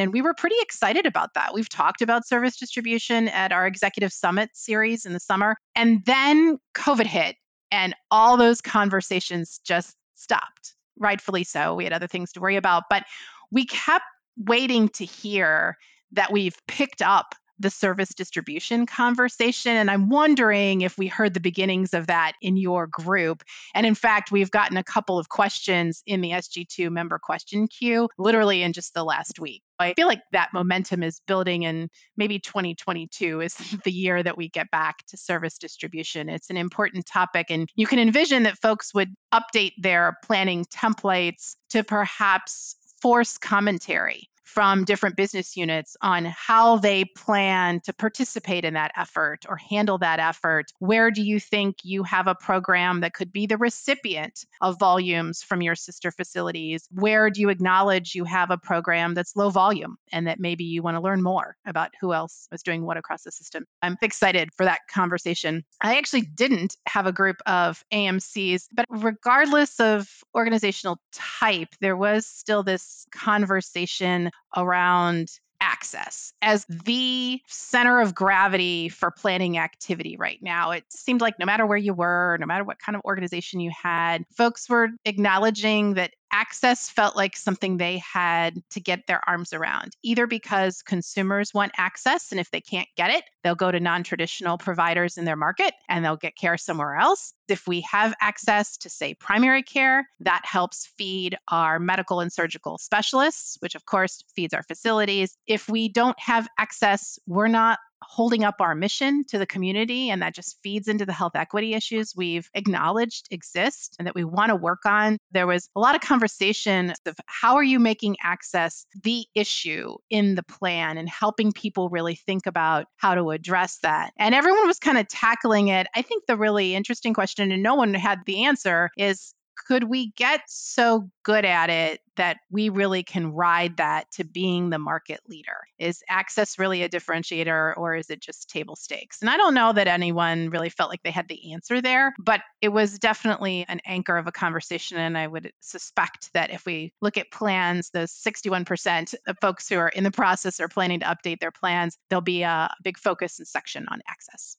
and 0.00 0.12
we 0.12 0.22
were 0.22 0.34
pretty 0.34 0.56
excited 0.60 1.06
about 1.06 1.34
that. 1.34 1.54
We've 1.54 1.68
talked 1.68 2.02
about 2.02 2.26
service 2.26 2.56
distribution 2.56 3.28
at 3.28 3.52
our 3.52 3.66
executive 3.66 4.12
summit 4.12 4.50
series 4.54 5.06
in 5.06 5.12
the 5.12 5.20
summer, 5.20 5.56
and 5.74 6.04
then 6.04 6.58
COVID 6.74 7.06
hit, 7.06 7.36
and 7.70 7.94
all 8.10 8.36
those 8.36 8.60
conversations 8.60 9.60
just 9.64 9.94
stopped. 10.14 10.74
Rightfully 10.98 11.44
so. 11.44 11.74
We 11.74 11.84
had 11.84 11.92
other 11.92 12.06
things 12.06 12.32
to 12.32 12.40
worry 12.40 12.56
about, 12.56 12.84
but 12.88 13.04
we 13.50 13.66
kept 13.66 14.04
waiting 14.36 14.88
to 14.90 15.04
hear 15.04 15.76
that 16.12 16.32
we've 16.32 16.56
picked 16.68 17.02
up 17.02 17.34
the 17.64 17.70
service 17.70 18.10
distribution 18.10 18.84
conversation. 18.84 19.72
And 19.72 19.90
I'm 19.90 20.10
wondering 20.10 20.82
if 20.82 20.98
we 20.98 21.06
heard 21.06 21.32
the 21.32 21.40
beginnings 21.40 21.94
of 21.94 22.08
that 22.08 22.34
in 22.42 22.58
your 22.58 22.86
group. 22.86 23.42
And 23.74 23.86
in 23.86 23.94
fact, 23.94 24.30
we've 24.30 24.50
gotten 24.50 24.76
a 24.76 24.84
couple 24.84 25.18
of 25.18 25.30
questions 25.30 26.02
in 26.06 26.20
the 26.20 26.32
SG2 26.32 26.90
member 26.90 27.18
question 27.18 27.66
queue 27.66 28.10
literally 28.18 28.62
in 28.62 28.74
just 28.74 28.92
the 28.92 29.02
last 29.02 29.40
week. 29.40 29.62
I 29.78 29.94
feel 29.94 30.06
like 30.06 30.20
that 30.32 30.50
momentum 30.52 31.02
is 31.02 31.20
building, 31.26 31.64
and 31.64 31.88
maybe 32.16 32.38
2022 32.38 33.40
is 33.40 33.56
the 33.84 33.90
year 33.90 34.22
that 34.22 34.36
we 34.36 34.50
get 34.50 34.70
back 34.70 35.04
to 35.08 35.16
service 35.16 35.58
distribution. 35.58 36.28
It's 36.28 36.50
an 36.50 36.56
important 36.56 37.06
topic, 37.06 37.46
and 37.48 37.68
you 37.74 37.86
can 37.86 37.98
envision 37.98 38.44
that 38.44 38.60
folks 38.60 38.94
would 38.94 39.12
update 39.32 39.72
their 39.78 40.18
planning 40.24 40.64
templates 40.66 41.56
to 41.70 41.82
perhaps 41.82 42.76
force 43.00 43.36
commentary 43.36 44.28
from 44.44 44.84
different 44.84 45.16
business 45.16 45.56
units 45.56 45.96
on 46.00 46.26
how 46.26 46.76
they 46.76 47.04
plan 47.04 47.80
to 47.80 47.92
participate 47.92 48.64
in 48.64 48.74
that 48.74 48.92
effort 48.96 49.44
or 49.48 49.56
handle 49.56 49.98
that 49.98 50.20
effort. 50.20 50.66
Where 50.78 51.10
do 51.10 51.22
you 51.22 51.40
think 51.40 51.78
you 51.82 52.02
have 52.04 52.26
a 52.26 52.34
program 52.34 53.00
that 53.00 53.14
could 53.14 53.32
be 53.32 53.46
the 53.46 53.56
recipient 53.56 54.44
of 54.60 54.78
volumes 54.78 55.42
from 55.42 55.62
your 55.62 55.74
sister 55.74 56.10
facilities? 56.10 56.86
Where 56.92 57.30
do 57.30 57.40
you 57.40 57.48
acknowledge 57.48 58.14
you 58.14 58.24
have 58.24 58.50
a 58.50 58.58
program 58.58 59.14
that's 59.14 59.34
low 59.34 59.50
volume 59.50 59.96
and 60.12 60.26
that 60.26 60.38
maybe 60.38 60.64
you 60.64 60.82
want 60.82 60.96
to 60.96 61.00
learn 61.00 61.22
more 61.22 61.56
about 61.66 61.92
who 62.00 62.12
else 62.12 62.46
is 62.52 62.62
doing 62.62 62.84
what 62.84 62.96
across 62.96 63.22
the 63.22 63.32
system? 63.32 63.64
I'm 63.82 63.96
excited 64.02 64.50
for 64.54 64.64
that 64.64 64.80
conversation. 64.90 65.64
I 65.80 65.96
actually 65.96 66.22
didn't 66.22 66.76
have 66.86 67.06
a 67.06 67.12
group 67.12 67.36
of 67.46 67.82
AMCs, 67.92 68.68
but 68.72 68.86
regardless 68.90 69.80
of 69.80 70.08
organizational 70.34 70.98
type, 71.12 71.68
there 71.80 71.96
was 71.96 72.26
still 72.26 72.62
this 72.62 73.06
conversation 73.10 74.30
around 74.56 75.30
access 75.60 76.34
as 76.42 76.66
the 76.68 77.40
center 77.46 78.00
of 78.00 78.14
gravity 78.14 78.88
for 78.90 79.10
planning 79.10 79.56
activity 79.56 80.16
right 80.16 80.38
now. 80.42 80.72
It 80.72 80.84
seemed 80.90 81.20
like 81.22 81.38
no 81.38 81.46
matter 81.46 81.64
where 81.64 81.78
you 81.78 81.94
were, 81.94 82.36
no 82.38 82.46
matter 82.46 82.64
what 82.64 82.78
kind 82.78 82.96
of 82.96 83.02
organization 83.04 83.60
you 83.60 83.70
had, 83.70 84.24
folks 84.36 84.68
were 84.68 84.90
acknowledging 85.06 85.94
that 85.94 86.12
access 86.34 86.90
felt 86.90 87.14
like 87.14 87.36
something 87.36 87.76
they 87.76 87.98
had 87.98 88.60
to 88.70 88.80
get 88.80 89.06
their 89.06 89.26
arms 89.26 89.52
around, 89.52 89.96
either 90.02 90.26
because 90.26 90.82
consumers 90.82 91.54
want 91.54 91.72
access, 91.78 92.32
and 92.32 92.40
if 92.40 92.50
they 92.50 92.60
can't 92.60 92.88
get 92.96 93.10
it, 93.10 93.24
they'll 93.42 93.54
go 93.54 93.70
to 93.70 93.78
non 93.78 94.02
traditional 94.02 94.58
providers 94.58 95.16
in 95.16 95.24
their 95.24 95.36
market 95.36 95.72
and 95.88 96.04
they'll 96.04 96.16
get 96.16 96.36
care 96.36 96.58
somewhere 96.58 96.96
else. 96.96 97.32
If 97.48 97.68
we 97.68 97.82
have 97.82 98.14
access 98.20 98.76
to, 98.78 98.90
say, 98.90 99.14
primary 99.14 99.62
care, 99.62 100.08
that 100.20 100.42
helps 100.44 100.86
feed 100.98 101.36
our 101.48 101.78
medical 101.78 102.20
and 102.20 102.32
surgical 102.32 102.78
specialists, 102.78 103.56
which 103.60 103.76
of 103.76 103.86
course 103.86 104.24
feeds 104.34 104.54
our 104.54 104.64
facilities. 104.64 105.36
If 105.46 105.68
we 105.68 105.88
don't 105.88 106.18
have 106.18 106.48
access, 106.58 107.18
we're 107.26 107.48
not 107.48 107.78
holding 108.08 108.44
up 108.44 108.56
our 108.60 108.74
mission 108.74 109.24
to 109.28 109.38
the 109.38 109.46
community, 109.46 110.10
and 110.10 110.22
that 110.22 110.34
just 110.34 110.58
feeds 110.62 110.88
into 110.88 111.06
the 111.06 111.12
health 111.12 111.34
equity 111.34 111.74
issues 111.74 112.14
we've 112.16 112.48
acknowledged 112.54 113.28
exist 113.30 113.96
and 113.98 114.06
that 114.06 114.14
we 114.14 114.24
want 114.24 114.50
to 114.50 114.56
work 114.56 114.86
on. 114.86 115.18
There 115.32 115.46
was 115.46 115.68
a 115.76 115.80
lot 115.80 115.94
of 115.94 116.00
conversation 116.00 116.92
of 117.06 117.16
how 117.26 117.56
are 117.56 117.62
you 117.62 117.78
making 117.78 118.16
access 118.22 118.86
the 119.02 119.26
issue 119.34 119.96
in 120.10 120.34
the 120.34 120.42
plan 120.42 120.98
and 120.98 121.08
helping 121.08 121.52
people 121.52 121.88
really 121.88 122.14
think 122.14 122.46
about 122.46 122.86
how 122.96 123.14
to 123.14 123.30
address 123.30 123.78
that. 123.82 124.12
And 124.18 124.34
everyone 124.34 124.66
was 124.66 124.78
kind 124.78 124.98
of 124.98 125.08
tackling 125.08 125.68
it. 125.68 125.86
I 125.94 126.02
think 126.02 126.24
the 126.26 126.36
really 126.36 126.74
interesting 126.74 127.14
question, 127.14 127.52
and 127.52 127.62
no 127.62 127.74
one 127.74 127.94
had 127.94 128.20
the 128.26 128.44
answer, 128.44 128.90
is 128.96 129.34
could 129.66 129.84
we 129.84 130.12
get 130.12 130.42
so 130.46 131.08
good 131.22 131.44
at 131.44 131.70
it 131.70 132.00
that 132.16 132.38
we 132.50 132.68
really 132.68 133.02
can 133.02 133.32
ride 133.32 133.76
that 133.78 134.10
to 134.12 134.24
being 134.24 134.70
the 134.70 134.78
market 134.78 135.20
leader? 135.28 135.66
Is 135.78 136.02
access 136.08 136.58
really 136.58 136.82
a 136.82 136.88
differentiator 136.88 137.76
or 137.76 137.94
is 137.94 138.10
it 138.10 138.20
just 138.20 138.48
table 138.48 138.76
stakes? 138.76 139.20
And 139.20 139.30
I 139.30 139.36
don't 139.36 139.54
know 139.54 139.72
that 139.72 139.88
anyone 139.88 140.50
really 140.50 140.68
felt 140.68 140.90
like 140.90 141.02
they 141.02 141.10
had 141.10 141.28
the 141.28 141.52
answer 141.52 141.80
there, 141.80 142.14
but 142.18 142.40
it 142.60 142.68
was 142.68 142.98
definitely 142.98 143.64
an 143.68 143.80
anchor 143.84 144.16
of 144.16 144.26
a 144.26 144.32
conversation. 144.32 144.98
And 144.98 145.18
I 145.18 145.26
would 145.26 145.52
suspect 145.60 146.30
that 146.34 146.50
if 146.50 146.64
we 146.66 146.92
look 147.00 147.16
at 147.16 147.30
plans, 147.30 147.90
the 147.90 148.00
61% 148.00 149.14
of 149.26 149.36
folks 149.40 149.68
who 149.68 149.78
are 149.78 149.88
in 149.88 150.04
the 150.04 150.10
process 150.10 150.60
or 150.60 150.68
planning 150.68 151.00
to 151.00 151.06
update 151.06 151.40
their 151.40 151.50
plans, 151.50 151.98
there'll 152.08 152.22
be 152.22 152.42
a 152.42 152.72
big 152.82 152.98
focus 152.98 153.38
and 153.38 153.48
section 153.48 153.86
on 153.90 154.00
access. 154.08 154.56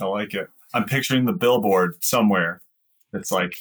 I 0.00 0.06
like 0.06 0.34
it. 0.34 0.48
I'm 0.72 0.84
picturing 0.84 1.24
the 1.24 1.32
billboard 1.32 2.02
somewhere. 2.02 2.60
It's 3.12 3.30
like 3.30 3.56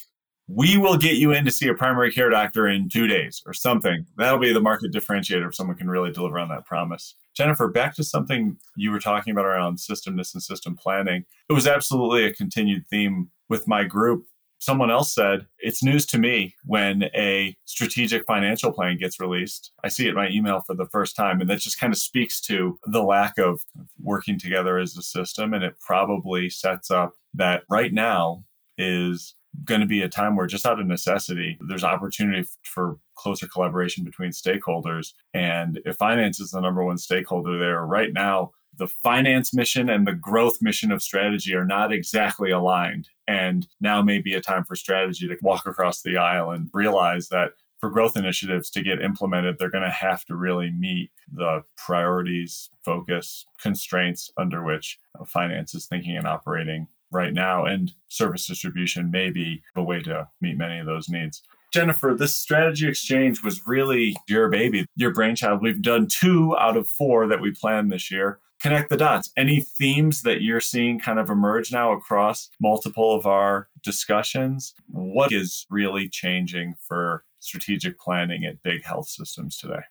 we 0.47 0.77
will 0.77 0.97
get 0.97 1.15
you 1.15 1.31
in 1.31 1.45
to 1.45 1.51
see 1.51 1.67
a 1.69 1.73
primary 1.73 2.11
care 2.11 2.29
doctor 2.29 2.67
in 2.67 2.89
two 2.89 3.07
days 3.07 3.41
or 3.45 3.53
something. 3.53 4.05
That'll 4.17 4.39
be 4.39 4.53
the 4.53 4.59
market 4.59 4.91
differentiator 4.91 5.47
if 5.47 5.55
someone 5.55 5.77
can 5.77 5.89
really 5.89 6.11
deliver 6.11 6.37
on 6.37 6.49
that 6.49 6.65
promise. 6.65 7.15
Jennifer, 7.35 7.67
back 7.69 7.95
to 7.95 8.03
something 8.03 8.57
you 8.75 8.91
were 8.91 8.99
talking 8.99 9.31
about 9.31 9.45
around 9.45 9.77
systemness 9.77 10.33
and 10.33 10.43
system 10.43 10.75
planning. 10.75 11.25
It 11.49 11.53
was 11.53 11.67
absolutely 11.67 12.25
a 12.25 12.33
continued 12.33 12.85
theme 12.89 13.29
with 13.49 13.67
my 13.67 13.83
group. 13.83 14.25
Someone 14.59 14.91
else 14.91 15.13
said, 15.13 15.47
It's 15.59 15.83
news 15.83 16.05
to 16.07 16.17
me 16.17 16.55
when 16.65 17.03
a 17.15 17.55
strategic 17.65 18.25
financial 18.25 18.71
plan 18.71 18.97
gets 18.97 19.19
released. 19.19 19.71
I 19.83 19.89
see 19.89 20.05
it 20.05 20.09
in 20.09 20.15
my 20.15 20.29
email 20.29 20.61
for 20.61 20.73
the 20.75 20.85
first 20.85 21.15
time. 21.15 21.41
And 21.41 21.49
that 21.49 21.59
just 21.59 21.79
kind 21.79 21.91
of 21.91 21.99
speaks 21.99 22.39
to 22.41 22.77
the 22.85 23.03
lack 23.03 23.37
of 23.37 23.65
working 24.01 24.39
together 24.39 24.77
as 24.77 24.95
a 24.95 25.01
system. 25.01 25.53
And 25.53 25.63
it 25.63 25.79
probably 25.79 26.49
sets 26.49 26.91
up 26.91 27.13
that 27.33 27.63
right 27.69 27.91
now 27.91 28.45
is 28.77 29.35
going 29.63 29.81
to 29.81 29.87
be 29.87 30.01
a 30.01 30.09
time 30.09 30.35
where 30.35 30.47
just 30.47 30.65
out 30.65 30.79
of 30.79 30.87
necessity 30.87 31.57
there's 31.67 31.83
opportunity 31.83 32.47
for 32.63 32.97
closer 33.15 33.47
collaboration 33.47 34.03
between 34.03 34.31
stakeholders. 34.31 35.13
And 35.33 35.79
if 35.85 35.95
finance 35.95 36.39
is 36.39 36.51
the 36.51 36.59
number 36.59 36.83
one 36.83 36.97
stakeholder 36.97 37.57
there 37.59 37.85
right 37.85 38.11
now 38.11 38.51
the 38.77 38.87
finance 38.87 39.53
mission 39.53 39.89
and 39.89 40.07
the 40.07 40.13
growth 40.13 40.61
mission 40.61 40.91
of 40.91 41.01
strategy 41.01 41.53
are 41.53 41.65
not 41.65 41.91
exactly 41.91 42.51
aligned. 42.51 43.09
And 43.27 43.67
now 43.79 44.01
may 44.01 44.19
be 44.19 44.33
a 44.33 44.41
time 44.41 44.63
for 44.63 44.75
strategy 44.75 45.27
to 45.27 45.37
walk 45.41 45.65
across 45.65 46.01
the 46.01 46.17
aisle 46.17 46.51
and 46.51 46.69
realize 46.73 47.29
that 47.29 47.51
for 47.79 47.89
growth 47.89 48.15
initiatives 48.15 48.69
to 48.71 48.81
get 48.81 49.01
implemented, 49.01 49.57
they're 49.59 49.69
going 49.69 49.83
to 49.83 49.89
have 49.89 50.23
to 50.25 50.35
really 50.35 50.71
meet 50.71 51.11
the 51.31 51.63
priorities, 51.75 52.69
focus, 52.83 53.45
constraints 53.61 54.31
under 54.37 54.63
which 54.63 54.99
uh, 55.19 55.25
finance 55.25 55.75
is 55.75 55.85
thinking 55.85 56.15
and 56.15 56.27
operating 56.27 56.87
right 57.13 57.33
now, 57.33 57.65
and 57.65 57.91
service 58.07 58.47
distribution 58.47 59.11
may 59.11 59.29
be 59.29 59.61
a 59.75 59.83
way 59.83 60.01
to 60.01 60.27
meet 60.41 60.57
many 60.57 60.79
of 60.79 60.85
those 60.85 61.09
needs. 61.09 61.41
Jennifer, 61.73 62.15
this 62.17 62.35
strategy 62.35 62.87
exchange 62.87 63.43
was 63.43 63.65
really 63.65 64.15
your 64.27 64.47
baby, 64.49 64.85
your 64.95 65.11
brainchild. 65.11 65.61
We've 65.61 65.81
done 65.81 66.07
two 66.07 66.55
out 66.59 66.77
of 66.77 66.87
four 66.87 67.27
that 67.27 67.41
we 67.41 67.51
planned 67.51 67.91
this 67.91 68.11
year. 68.11 68.39
Connect 68.61 68.89
the 68.89 68.97
dots. 68.97 69.31
Any 69.35 69.59
themes 69.59 70.21
that 70.21 70.41
you're 70.41 70.61
seeing 70.61 70.99
kind 70.99 71.19
of 71.19 71.29
emerge 71.29 71.71
now 71.71 71.91
across 71.91 72.49
multiple 72.61 73.13
of 73.13 73.25
our 73.25 73.67
discussions? 73.83 74.73
What 74.87 75.33
is 75.33 75.65
really 75.69 76.07
changing 76.07 76.75
for 76.79 77.25
strategic 77.39 77.99
planning 77.99 78.45
at 78.45 78.63
big 78.63 78.85
health 78.85 79.09
systems 79.09 79.57
today? 79.57 79.81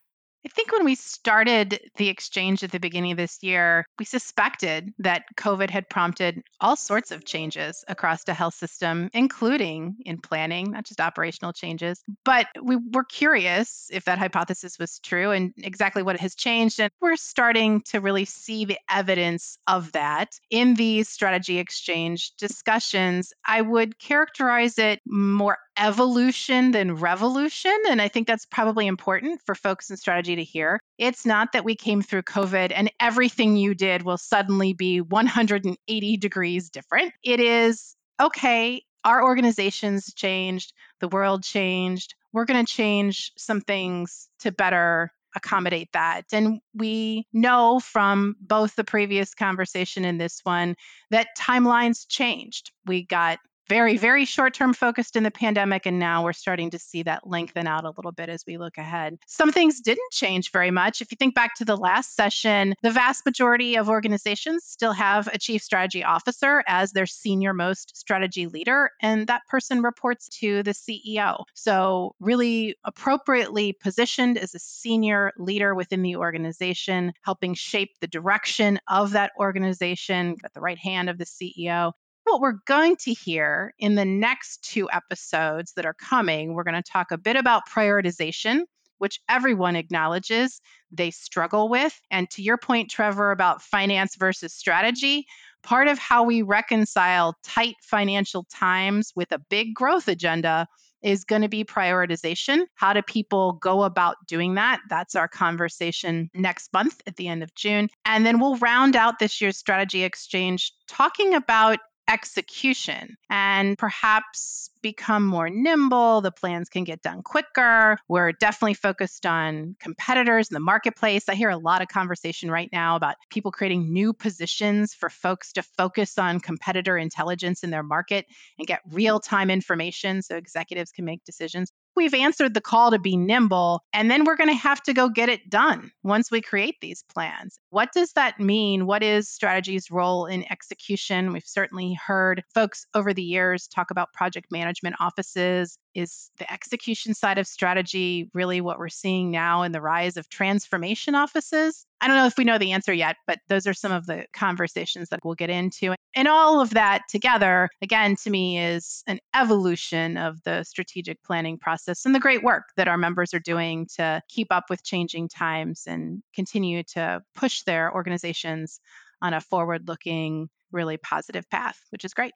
I 0.44 0.48
think 0.48 0.72
when 0.72 0.84
we 0.84 0.96
started 0.96 1.80
the 1.96 2.08
exchange 2.08 2.64
at 2.64 2.72
the 2.72 2.80
beginning 2.80 3.12
of 3.12 3.16
this 3.16 3.38
year, 3.42 3.86
we 3.98 4.04
suspected 4.04 4.92
that 4.98 5.24
COVID 5.36 5.70
had 5.70 5.88
prompted 5.88 6.42
all 6.60 6.74
sorts 6.74 7.12
of 7.12 7.24
changes 7.24 7.84
across 7.86 8.24
the 8.24 8.34
health 8.34 8.54
system, 8.54 9.08
including 9.14 9.96
in 10.04 10.18
planning, 10.18 10.72
not 10.72 10.84
just 10.84 11.00
operational 11.00 11.52
changes. 11.52 12.02
But 12.24 12.48
we 12.60 12.76
were 12.76 13.04
curious 13.04 13.88
if 13.92 14.04
that 14.06 14.18
hypothesis 14.18 14.78
was 14.78 14.98
true 14.98 15.30
and 15.30 15.52
exactly 15.58 16.02
what 16.02 16.18
has 16.18 16.34
changed. 16.34 16.80
And 16.80 16.90
we're 17.00 17.16
starting 17.16 17.82
to 17.86 18.00
really 18.00 18.24
see 18.24 18.64
the 18.64 18.78
evidence 18.90 19.58
of 19.66 19.92
that 19.92 20.38
in 20.50 20.74
these 20.74 21.08
strategy 21.08 21.58
exchange 21.58 22.32
discussions. 22.36 23.32
I 23.46 23.60
would 23.60 23.98
characterize 23.98 24.78
it 24.78 25.00
more 25.06 25.58
evolution 25.78 26.70
than 26.70 26.96
revolution. 26.96 27.76
And 27.88 28.00
I 28.00 28.08
think 28.08 28.26
that's 28.26 28.46
probably 28.46 28.86
important 28.86 29.40
for 29.44 29.54
folks 29.54 29.90
in 29.90 29.96
strategy 29.96 30.36
to 30.36 30.44
hear. 30.44 30.80
It's 30.98 31.24
not 31.24 31.52
that 31.52 31.64
we 31.64 31.74
came 31.74 32.02
through 32.02 32.22
COVID 32.22 32.72
and 32.74 32.90
everything 33.00 33.56
you 33.56 33.74
did 33.74 34.02
will 34.02 34.18
suddenly 34.18 34.72
be 34.72 35.00
180 35.00 36.16
degrees 36.18 36.70
different. 36.70 37.12
It 37.22 37.40
is 37.40 37.96
okay, 38.20 38.84
our 39.04 39.24
organizations 39.24 40.12
changed, 40.14 40.72
the 41.00 41.08
world 41.08 41.42
changed. 41.42 42.14
We're 42.32 42.44
going 42.44 42.64
to 42.64 42.72
change 42.72 43.32
some 43.36 43.60
things 43.60 44.28
to 44.40 44.52
better 44.52 45.12
accommodate 45.34 45.88
that. 45.92 46.24
And 46.32 46.60
we 46.74 47.26
know 47.32 47.80
from 47.80 48.36
both 48.40 48.76
the 48.76 48.84
previous 48.84 49.34
conversation 49.34 50.04
and 50.04 50.20
this 50.20 50.40
one 50.44 50.76
that 51.10 51.28
timelines 51.38 52.06
changed. 52.08 52.70
We 52.86 53.04
got 53.04 53.38
very, 53.68 53.96
very 53.96 54.24
short 54.24 54.54
term 54.54 54.72
focused 54.72 55.16
in 55.16 55.22
the 55.22 55.30
pandemic. 55.30 55.86
And 55.86 55.98
now 55.98 56.24
we're 56.24 56.32
starting 56.32 56.70
to 56.70 56.78
see 56.78 57.02
that 57.04 57.26
lengthen 57.26 57.66
out 57.66 57.84
a 57.84 57.92
little 57.96 58.12
bit 58.12 58.28
as 58.28 58.44
we 58.46 58.58
look 58.58 58.78
ahead. 58.78 59.18
Some 59.26 59.52
things 59.52 59.80
didn't 59.80 60.12
change 60.12 60.50
very 60.52 60.70
much. 60.70 61.00
If 61.00 61.10
you 61.10 61.16
think 61.16 61.34
back 61.34 61.54
to 61.56 61.64
the 61.64 61.76
last 61.76 62.14
session, 62.14 62.74
the 62.82 62.90
vast 62.90 63.24
majority 63.24 63.76
of 63.76 63.88
organizations 63.88 64.64
still 64.64 64.92
have 64.92 65.28
a 65.28 65.38
chief 65.38 65.62
strategy 65.62 66.04
officer 66.04 66.62
as 66.66 66.92
their 66.92 67.06
senior 67.06 67.54
most 67.54 67.96
strategy 67.96 68.46
leader, 68.46 68.90
and 69.00 69.26
that 69.26 69.42
person 69.48 69.82
reports 69.82 70.28
to 70.40 70.62
the 70.62 70.72
CEO. 70.72 71.44
So, 71.54 72.14
really 72.20 72.76
appropriately 72.84 73.72
positioned 73.72 74.38
as 74.38 74.54
a 74.54 74.58
senior 74.58 75.32
leader 75.38 75.74
within 75.74 76.02
the 76.02 76.16
organization, 76.16 77.12
helping 77.22 77.54
shape 77.54 77.90
the 78.00 78.06
direction 78.06 78.78
of 78.88 79.12
that 79.12 79.32
organization 79.38 80.36
at 80.44 80.52
the 80.54 80.60
right 80.60 80.78
hand 80.78 81.08
of 81.08 81.18
the 81.18 81.24
CEO 81.24 81.92
what 82.24 82.40
we're 82.40 82.58
going 82.66 82.96
to 82.96 83.12
hear 83.12 83.74
in 83.78 83.94
the 83.94 84.04
next 84.04 84.62
two 84.62 84.88
episodes 84.90 85.72
that 85.74 85.86
are 85.86 85.94
coming, 85.94 86.54
we're 86.54 86.64
going 86.64 86.82
to 86.82 86.82
talk 86.82 87.10
a 87.10 87.18
bit 87.18 87.36
about 87.36 87.68
prioritization, 87.68 88.62
which 88.98 89.20
everyone 89.28 89.76
acknowledges 89.76 90.60
they 90.90 91.10
struggle 91.10 91.68
with. 91.68 91.98
And 92.10 92.30
to 92.30 92.42
your 92.42 92.58
point, 92.58 92.90
Trevor, 92.90 93.32
about 93.32 93.62
finance 93.62 94.16
versus 94.16 94.54
strategy, 94.54 95.26
part 95.62 95.88
of 95.88 95.98
how 95.98 96.24
we 96.24 96.42
reconcile 96.42 97.36
tight 97.42 97.76
financial 97.82 98.46
times 98.52 99.12
with 99.16 99.32
a 99.32 99.40
big 99.50 99.74
growth 99.74 100.08
agenda 100.08 100.66
is 101.02 101.24
going 101.24 101.42
to 101.42 101.48
be 101.48 101.64
prioritization. 101.64 102.64
How 102.74 102.92
do 102.92 103.02
people 103.02 103.54
go 103.54 103.82
about 103.82 104.16
doing 104.28 104.54
that? 104.54 104.80
That's 104.88 105.16
our 105.16 105.26
conversation 105.26 106.30
next 106.32 106.72
month 106.72 107.02
at 107.06 107.16
the 107.16 107.26
end 107.26 107.42
of 107.42 107.54
June. 107.54 107.88
And 108.04 108.24
then 108.24 108.38
we'll 108.38 108.56
round 108.58 108.94
out 108.94 109.18
this 109.18 109.40
year's 109.40 109.58
strategy 109.58 110.04
exchange 110.04 110.72
talking 110.86 111.34
about 111.34 111.80
execution 112.08 113.16
and 113.30 113.78
perhaps 113.78 114.70
become 114.82 115.24
more 115.24 115.48
nimble. 115.48 116.20
The 116.20 116.32
plans 116.32 116.68
can 116.68 116.84
get 116.84 117.02
done 117.02 117.22
quicker. 117.22 117.98
We're 118.08 118.32
definitely 118.32 118.74
focused 118.74 119.24
on 119.24 119.76
competitors 119.80 120.50
in 120.50 120.54
the 120.54 120.60
marketplace. 120.60 121.28
I 121.28 121.34
hear 121.34 121.50
a 121.50 121.56
lot 121.56 121.82
of 121.82 121.88
conversation 121.88 122.50
right 122.50 122.68
now 122.72 122.96
about 122.96 123.16
people 123.30 123.52
creating 123.52 123.92
new 123.92 124.12
positions 124.12 124.92
for 124.92 125.08
folks 125.08 125.52
to 125.54 125.62
focus 125.62 126.18
on 126.18 126.40
competitor 126.40 126.98
intelligence 126.98 127.62
in 127.62 127.70
their 127.70 127.84
market 127.84 128.26
and 128.58 128.66
get 128.66 128.80
real 128.90 129.20
time 129.20 129.50
information 129.50 130.22
so 130.22 130.36
executives 130.36 130.90
can 130.90 131.04
make 131.04 131.24
decisions 131.24 131.72
we've 131.96 132.14
answered 132.14 132.54
the 132.54 132.60
call 132.60 132.90
to 132.90 132.98
be 132.98 133.16
nimble, 133.16 133.82
and 133.92 134.10
then 134.10 134.24
we're 134.24 134.36
going 134.36 134.50
to 134.50 134.54
have 134.54 134.82
to 134.84 134.94
go 134.94 135.08
get 135.08 135.28
it 135.28 135.48
done 135.48 135.90
once 136.02 136.30
we 136.30 136.40
create 136.40 136.76
these 136.80 137.04
plans. 137.12 137.58
What 137.70 137.92
does 137.92 138.12
that 138.12 138.40
mean? 138.40 138.86
What 138.86 139.02
is 139.02 139.28
strategy's 139.28 139.90
role 139.90 140.26
in 140.26 140.50
execution? 140.50 141.32
We've 141.32 141.42
certainly 141.44 141.94
heard 141.94 142.42
folks 142.54 142.86
over 142.94 143.12
the 143.12 143.22
years 143.22 143.68
talk 143.68 143.90
about 143.90 144.12
project 144.12 144.48
management 144.50 144.96
offices. 145.00 145.78
Is 145.94 146.30
the 146.38 146.50
execution 146.50 147.14
side 147.14 147.38
of 147.38 147.46
strategy 147.46 148.30
really 148.32 148.60
what 148.60 148.78
we're 148.78 148.88
seeing 148.88 149.30
now 149.30 149.62
in 149.62 149.72
the 149.72 149.80
rise 149.80 150.16
of 150.16 150.28
transformation 150.28 151.14
offices? 151.14 151.86
I 152.00 152.08
don't 152.08 152.16
know 152.16 152.26
if 152.26 152.36
we 152.36 152.44
know 152.44 152.58
the 152.58 152.72
answer 152.72 152.92
yet, 152.92 153.16
but 153.26 153.38
those 153.48 153.66
are 153.66 153.74
some 153.74 153.92
of 153.92 154.06
the 154.06 154.26
conversations 154.32 155.10
that 155.10 155.20
we'll 155.22 155.34
get 155.34 155.50
into. 155.50 155.94
And 156.14 156.28
all 156.28 156.60
of 156.60 156.70
that 156.70 157.02
together, 157.08 157.68
again, 157.80 158.16
to 158.24 158.30
me, 158.30 158.58
is 158.58 159.04
an 159.06 159.20
evolution 159.34 160.16
of 160.16 160.42
the 160.44 160.64
strategic 160.64 161.22
planning 161.22 161.58
process 161.58 162.04
and 162.04 162.14
the 162.14 162.20
great 162.20 162.42
work 162.42 162.64
that 162.76 162.88
our 162.88 162.98
members 162.98 163.34
are 163.34 163.38
doing 163.38 163.86
to 163.96 164.20
keep 164.28 164.48
up 164.50 164.64
with 164.70 164.82
changing 164.82 165.28
times 165.28 165.84
and 165.86 166.22
continue 166.34 166.82
to 166.94 167.22
push 167.34 167.62
their 167.62 167.92
organizations 167.92 168.80
on 169.20 169.34
a 169.34 169.40
forward 169.40 169.88
looking, 169.88 170.48
really 170.72 170.96
positive 170.96 171.48
path, 171.50 171.78
which 171.90 172.04
is 172.04 172.14
great. 172.14 172.32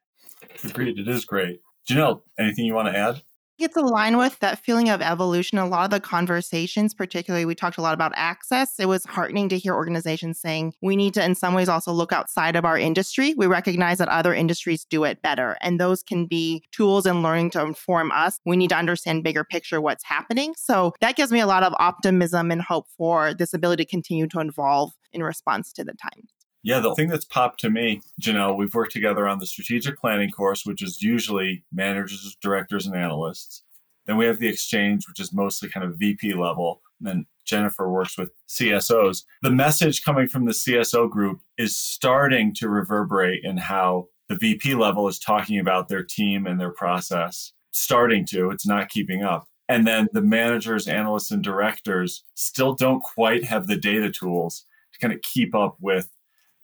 Agreed. 0.64 0.98
It 0.98 1.08
is 1.08 1.24
great. 1.24 1.60
Janelle, 1.88 2.22
anything 2.38 2.64
you 2.64 2.74
want 2.74 2.88
to 2.88 2.96
add? 2.96 3.22
It's 3.58 3.74
aligned 3.74 4.18
with 4.18 4.38
that 4.40 4.58
feeling 4.58 4.90
of 4.90 5.00
evolution. 5.00 5.56
A 5.56 5.66
lot 5.66 5.86
of 5.86 5.90
the 5.90 5.98
conversations, 5.98 6.92
particularly, 6.92 7.46
we 7.46 7.54
talked 7.54 7.78
a 7.78 7.82
lot 7.82 7.94
about 7.94 8.12
access. 8.14 8.78
It 8.78 8.84
was 8.84 9.06
heartening 9.06 9.48
to 9.48 9.56
hear 9.56 9.74
organizations 9.74 10.38
saying 10.38 10.74
we 10.82 10.94
need 10.94 11.14
to, 11.14 11.24
in 11.24 11.34
some 11.34 11.54
ways, 11.54 11.66
also 11.66 11.90
look 11.90 12.12
outside 12.12 12.54
of 12.54 12.66
our 12.66 12.76
industry. 12.76 13.32
We 13.34 13.46
recognize 13.46 13.96
that 13.96 14.08
other 14.08 14.34
industries 14.34 14.84
do 14.84 15.04
it 15.04 15.22
better, 15.22 15.56
and 15.62 15.80
those 15.80 16.02
can 16.02 16.26
be 16.26 16.64
tools 16.70 17.06
and 17.06 17.22
learning 17.22 17.50
to 17.52 17.62
inform 17.62 18.12
us. 18.12 18.38
We 18.44 18.58
need 18.58 18.68
to 18.68 18.76
understand 18.76 19.24
bigger 19.24 19.42
picture 19.42 19.80
what's 19.80 20.04
happening. 20.04 20.52
So 20.58 20.92
that 21.00 21.16
gives 21.16 21.32
me 21.32 21.40
a 21.40 21.46
lot 21.46 21.62
of 21.62 21.74
optimism 21.78 22.50
and 22.50 22.60
hope 22.60 22.86
for 22.98 23.32
this 23.32 23.54
ability 23.54 23.84
to 23.84 23.90
continue 23.90 24.26
to 24.28 24.40
evolve 24.40 24.92
in 25.14 25.22
response 25.22 25.72
to 25.72 25.82
the 25.82 25.94
times. 25.94 26.35
Yeah, 26.66 26.80
the 26.80 26.96
thing 26.96 27.08
that's 27.08 27.24
popped 27.24 27.60
to 27.60 27.70
me, 27.70 28.00
Janelle, 28.20 28.56
we've 28.56 28.74
worked 28.74 28.90
together 28.90 29.28
on 29.28 29.38
the 29.38 29.46
strategic 29.46 29.96
planning 30.00 30.32
course, 30.32 30.66
which 30.66 30.82
is 30.82 31.00
usually 31.00 31.62
managers, 31.72 32.36
directors, 32.40 32.86
and 32.86 32.96
analysts. 32.96 33.62
Then 34.06 34.16
we 34.16 34.26
have 34.26 34.40
the 34.40 34.48
exchange, 34.48 35.06
which 35.06 35.20
is 35.20 35.32
mostly 35.32 35.68
kind 35.68 35.86
of 35.86 35.94
VP 35.96 36.34
level. 36.34 36.82
And 36.98 37.06
then 37.06 37.26
Jennifer 37.44 37.88
works 37.88 38.18
with 38.18 38.32
CSOs. 38.48 39.22
The 39.42 39.50
message 39.52 40.02
coming 40.02 40.26
from 40.26 40.44
the 40.44 40.50
CSO 40.50 41.08
group 41.08 41.38
is 41.56 41.76
starting 41.76 42.52
to 42.54 42.68
reverberate 42.68 43.44
in 43.44 43.58
how 43.58 44.08
the 44.28 44.34
VP 44.34 44.74
level 44.74 45.06
is 45.06 45.20
talking 45.20 45.60
about 45.60 45.86
their 45.86 46.02
team 46.02 46.48
and 46.48 46.58
their 46.58 46.72
process. 46.72 47.52
Starting 47.70 48.26
to, 48.26 48.50
it's 48.50 48.66
not 48.66 48.88
keeping 48.88 49.22
up. 49.22 49.46
And 49.68 49.86
then 49.86 50.08
the 50.12 50.20
managers, 50.20 50.88
analysts, 50.88 51.30
and 51.30 51.44
directors 51.44 52.24
still 52.34 52.74
don't 52.74 53.04
quite 53.04 53.44
have 53.44 53.68
the 53.68 53.76
data 53.76 54.10
tools 54.10 54.64
to 54.92 54.98
kind 54.98 55.14
of 55.14 55.22
keep 55.22 55.54
up 55.54 55.76
with 55.80 56.10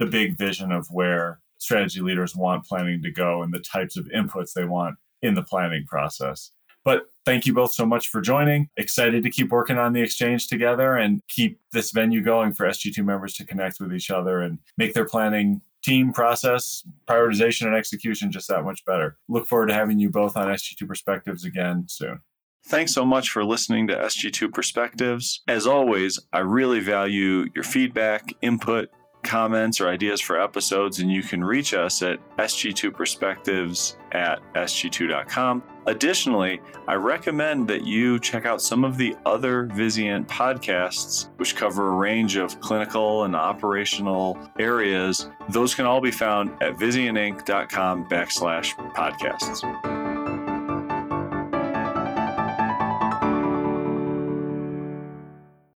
the 0.03 0.11
big 0.11 0.37
vision 0.37 0.73
of 0.73 0.87
where 0.91 1.39
strategy 1.59 2.01
leaders 2.01 2.35
want 2.35 2.67
planning 2.67 3.01
to 3.03 3.11
go 3.11 3.43
and 3.43 3.55
the 3.55 3.61
types 3.61 3.97
of 3.97 4.05
inputs 4.07 4.53
they 4.53 4.65
want 4.65 4.97
in 5.23 5.35
the 5.35 5.43
planning 5.43 5.87
process. 5.87 6.51
But 6.85 7.05
thank 7.25 7.47
you 7.47 7.55
both 7.55 7.73
so 7.73 7.87
much 7.87 8.09
for 8.09 8.21
joining. 8.21 8.69
Excited 8.77 9.23
to 9.23 9.31
keep 9.31 9.51
working 9.51 9.79
on 9.79 9.93
the 9.93 10.01
exchange 10.01 10.49
together 10.49 10.97
and 10.97 11.23
keep 11.29 11.61
this 11.71 11.93
venue 11.93 12.21
going 12.21 12.53
for 12.53 12.67
SG2 12.67 13.05
members 13.05 13.35
to 13.35 13.47
connect 13.47 13.79
with 13.79 13.95
each 13.95 14.11
other 14.11 14.41
and 14.41 14.59
make 14.77 14.93
their 14.93 15.05
planning 15.05 15.61
team 15.85 16.13
process, 16.13 16.83
prioritization, 17.09 17.67
and 17.67 17.77
execution 17.77 18.33
just 18.33 18.49
that 18.49 18.65
much 18.65 18.85
better. 18.85 19.17
Look 19.29 19.47
forward 19.47 19.69
to 19.69 19.75
having 19.75 20.01
you 20.01 20.11
both 20.11 20.37
on 20.37 20.49
SG2 20.49 20.89
Perspectives 20.89 21.45
again 21.45 21.85
soon. 21.89 22.21
Thanks 22.67 22.93
so 22.93 23.05
much 23.05 23.31
for 23.31 23.45
listening 23.45 23.87
to 23.89 23.97
SG2 23.97 24.53
Perspectives. 24.53 25.43
As 25.47 25.67
always, 25.67 26.19
I 26.33 26.41
really 26.41 26.81
value 26.81 27.47
your 27.55 27.65
feedback, 27.65 28.33
input, 28.43 28.89
comments 29.23 29.81
or 29.81 29.89
ideas 29.89 30.21
for 30.21 30.41
episodes, 30.41 31.01
and 31.01 31.11
you 31.11 31.23
can 31.23 31.43
reach 31.43 31.75
us 31.75 32.03
at 32.03 32.19
sg2perspectives 32.37 33.97
at 34.13 34.41
sg2.com. 34.55 35.63
Additionally, 35.87 36.61
I 36.87 36.95
recommend 36.95 37.67
that 37.69 37.85
you 37.85 38.19
check 38.21 38.47
out 38.47 38.63
some 38.63 38.85
of 38.85 38.97
the 38.97 39.17
other 39.27 39.67
Vizient 39.69 40.27
podcasts, 40.27 41.31
which 41.39 41.57
cover 41.57 41.89
a 41.89 41.97
range 41.97 42.37
of 42.37 42.61
clinical 42.61 43.25
and 43.25 43.35
operational 43.35 44.39
areas. 44.59 45.29
Those 45.49 45.75
can 45.75 45.87
all 45.87 46.01
be 46.01 46.13
found 46.13 46.51
at 46.63 46.77
vizientinc.com 46.77 48.09
backslash 48.09 48.75
podcasts. 48.95 50.02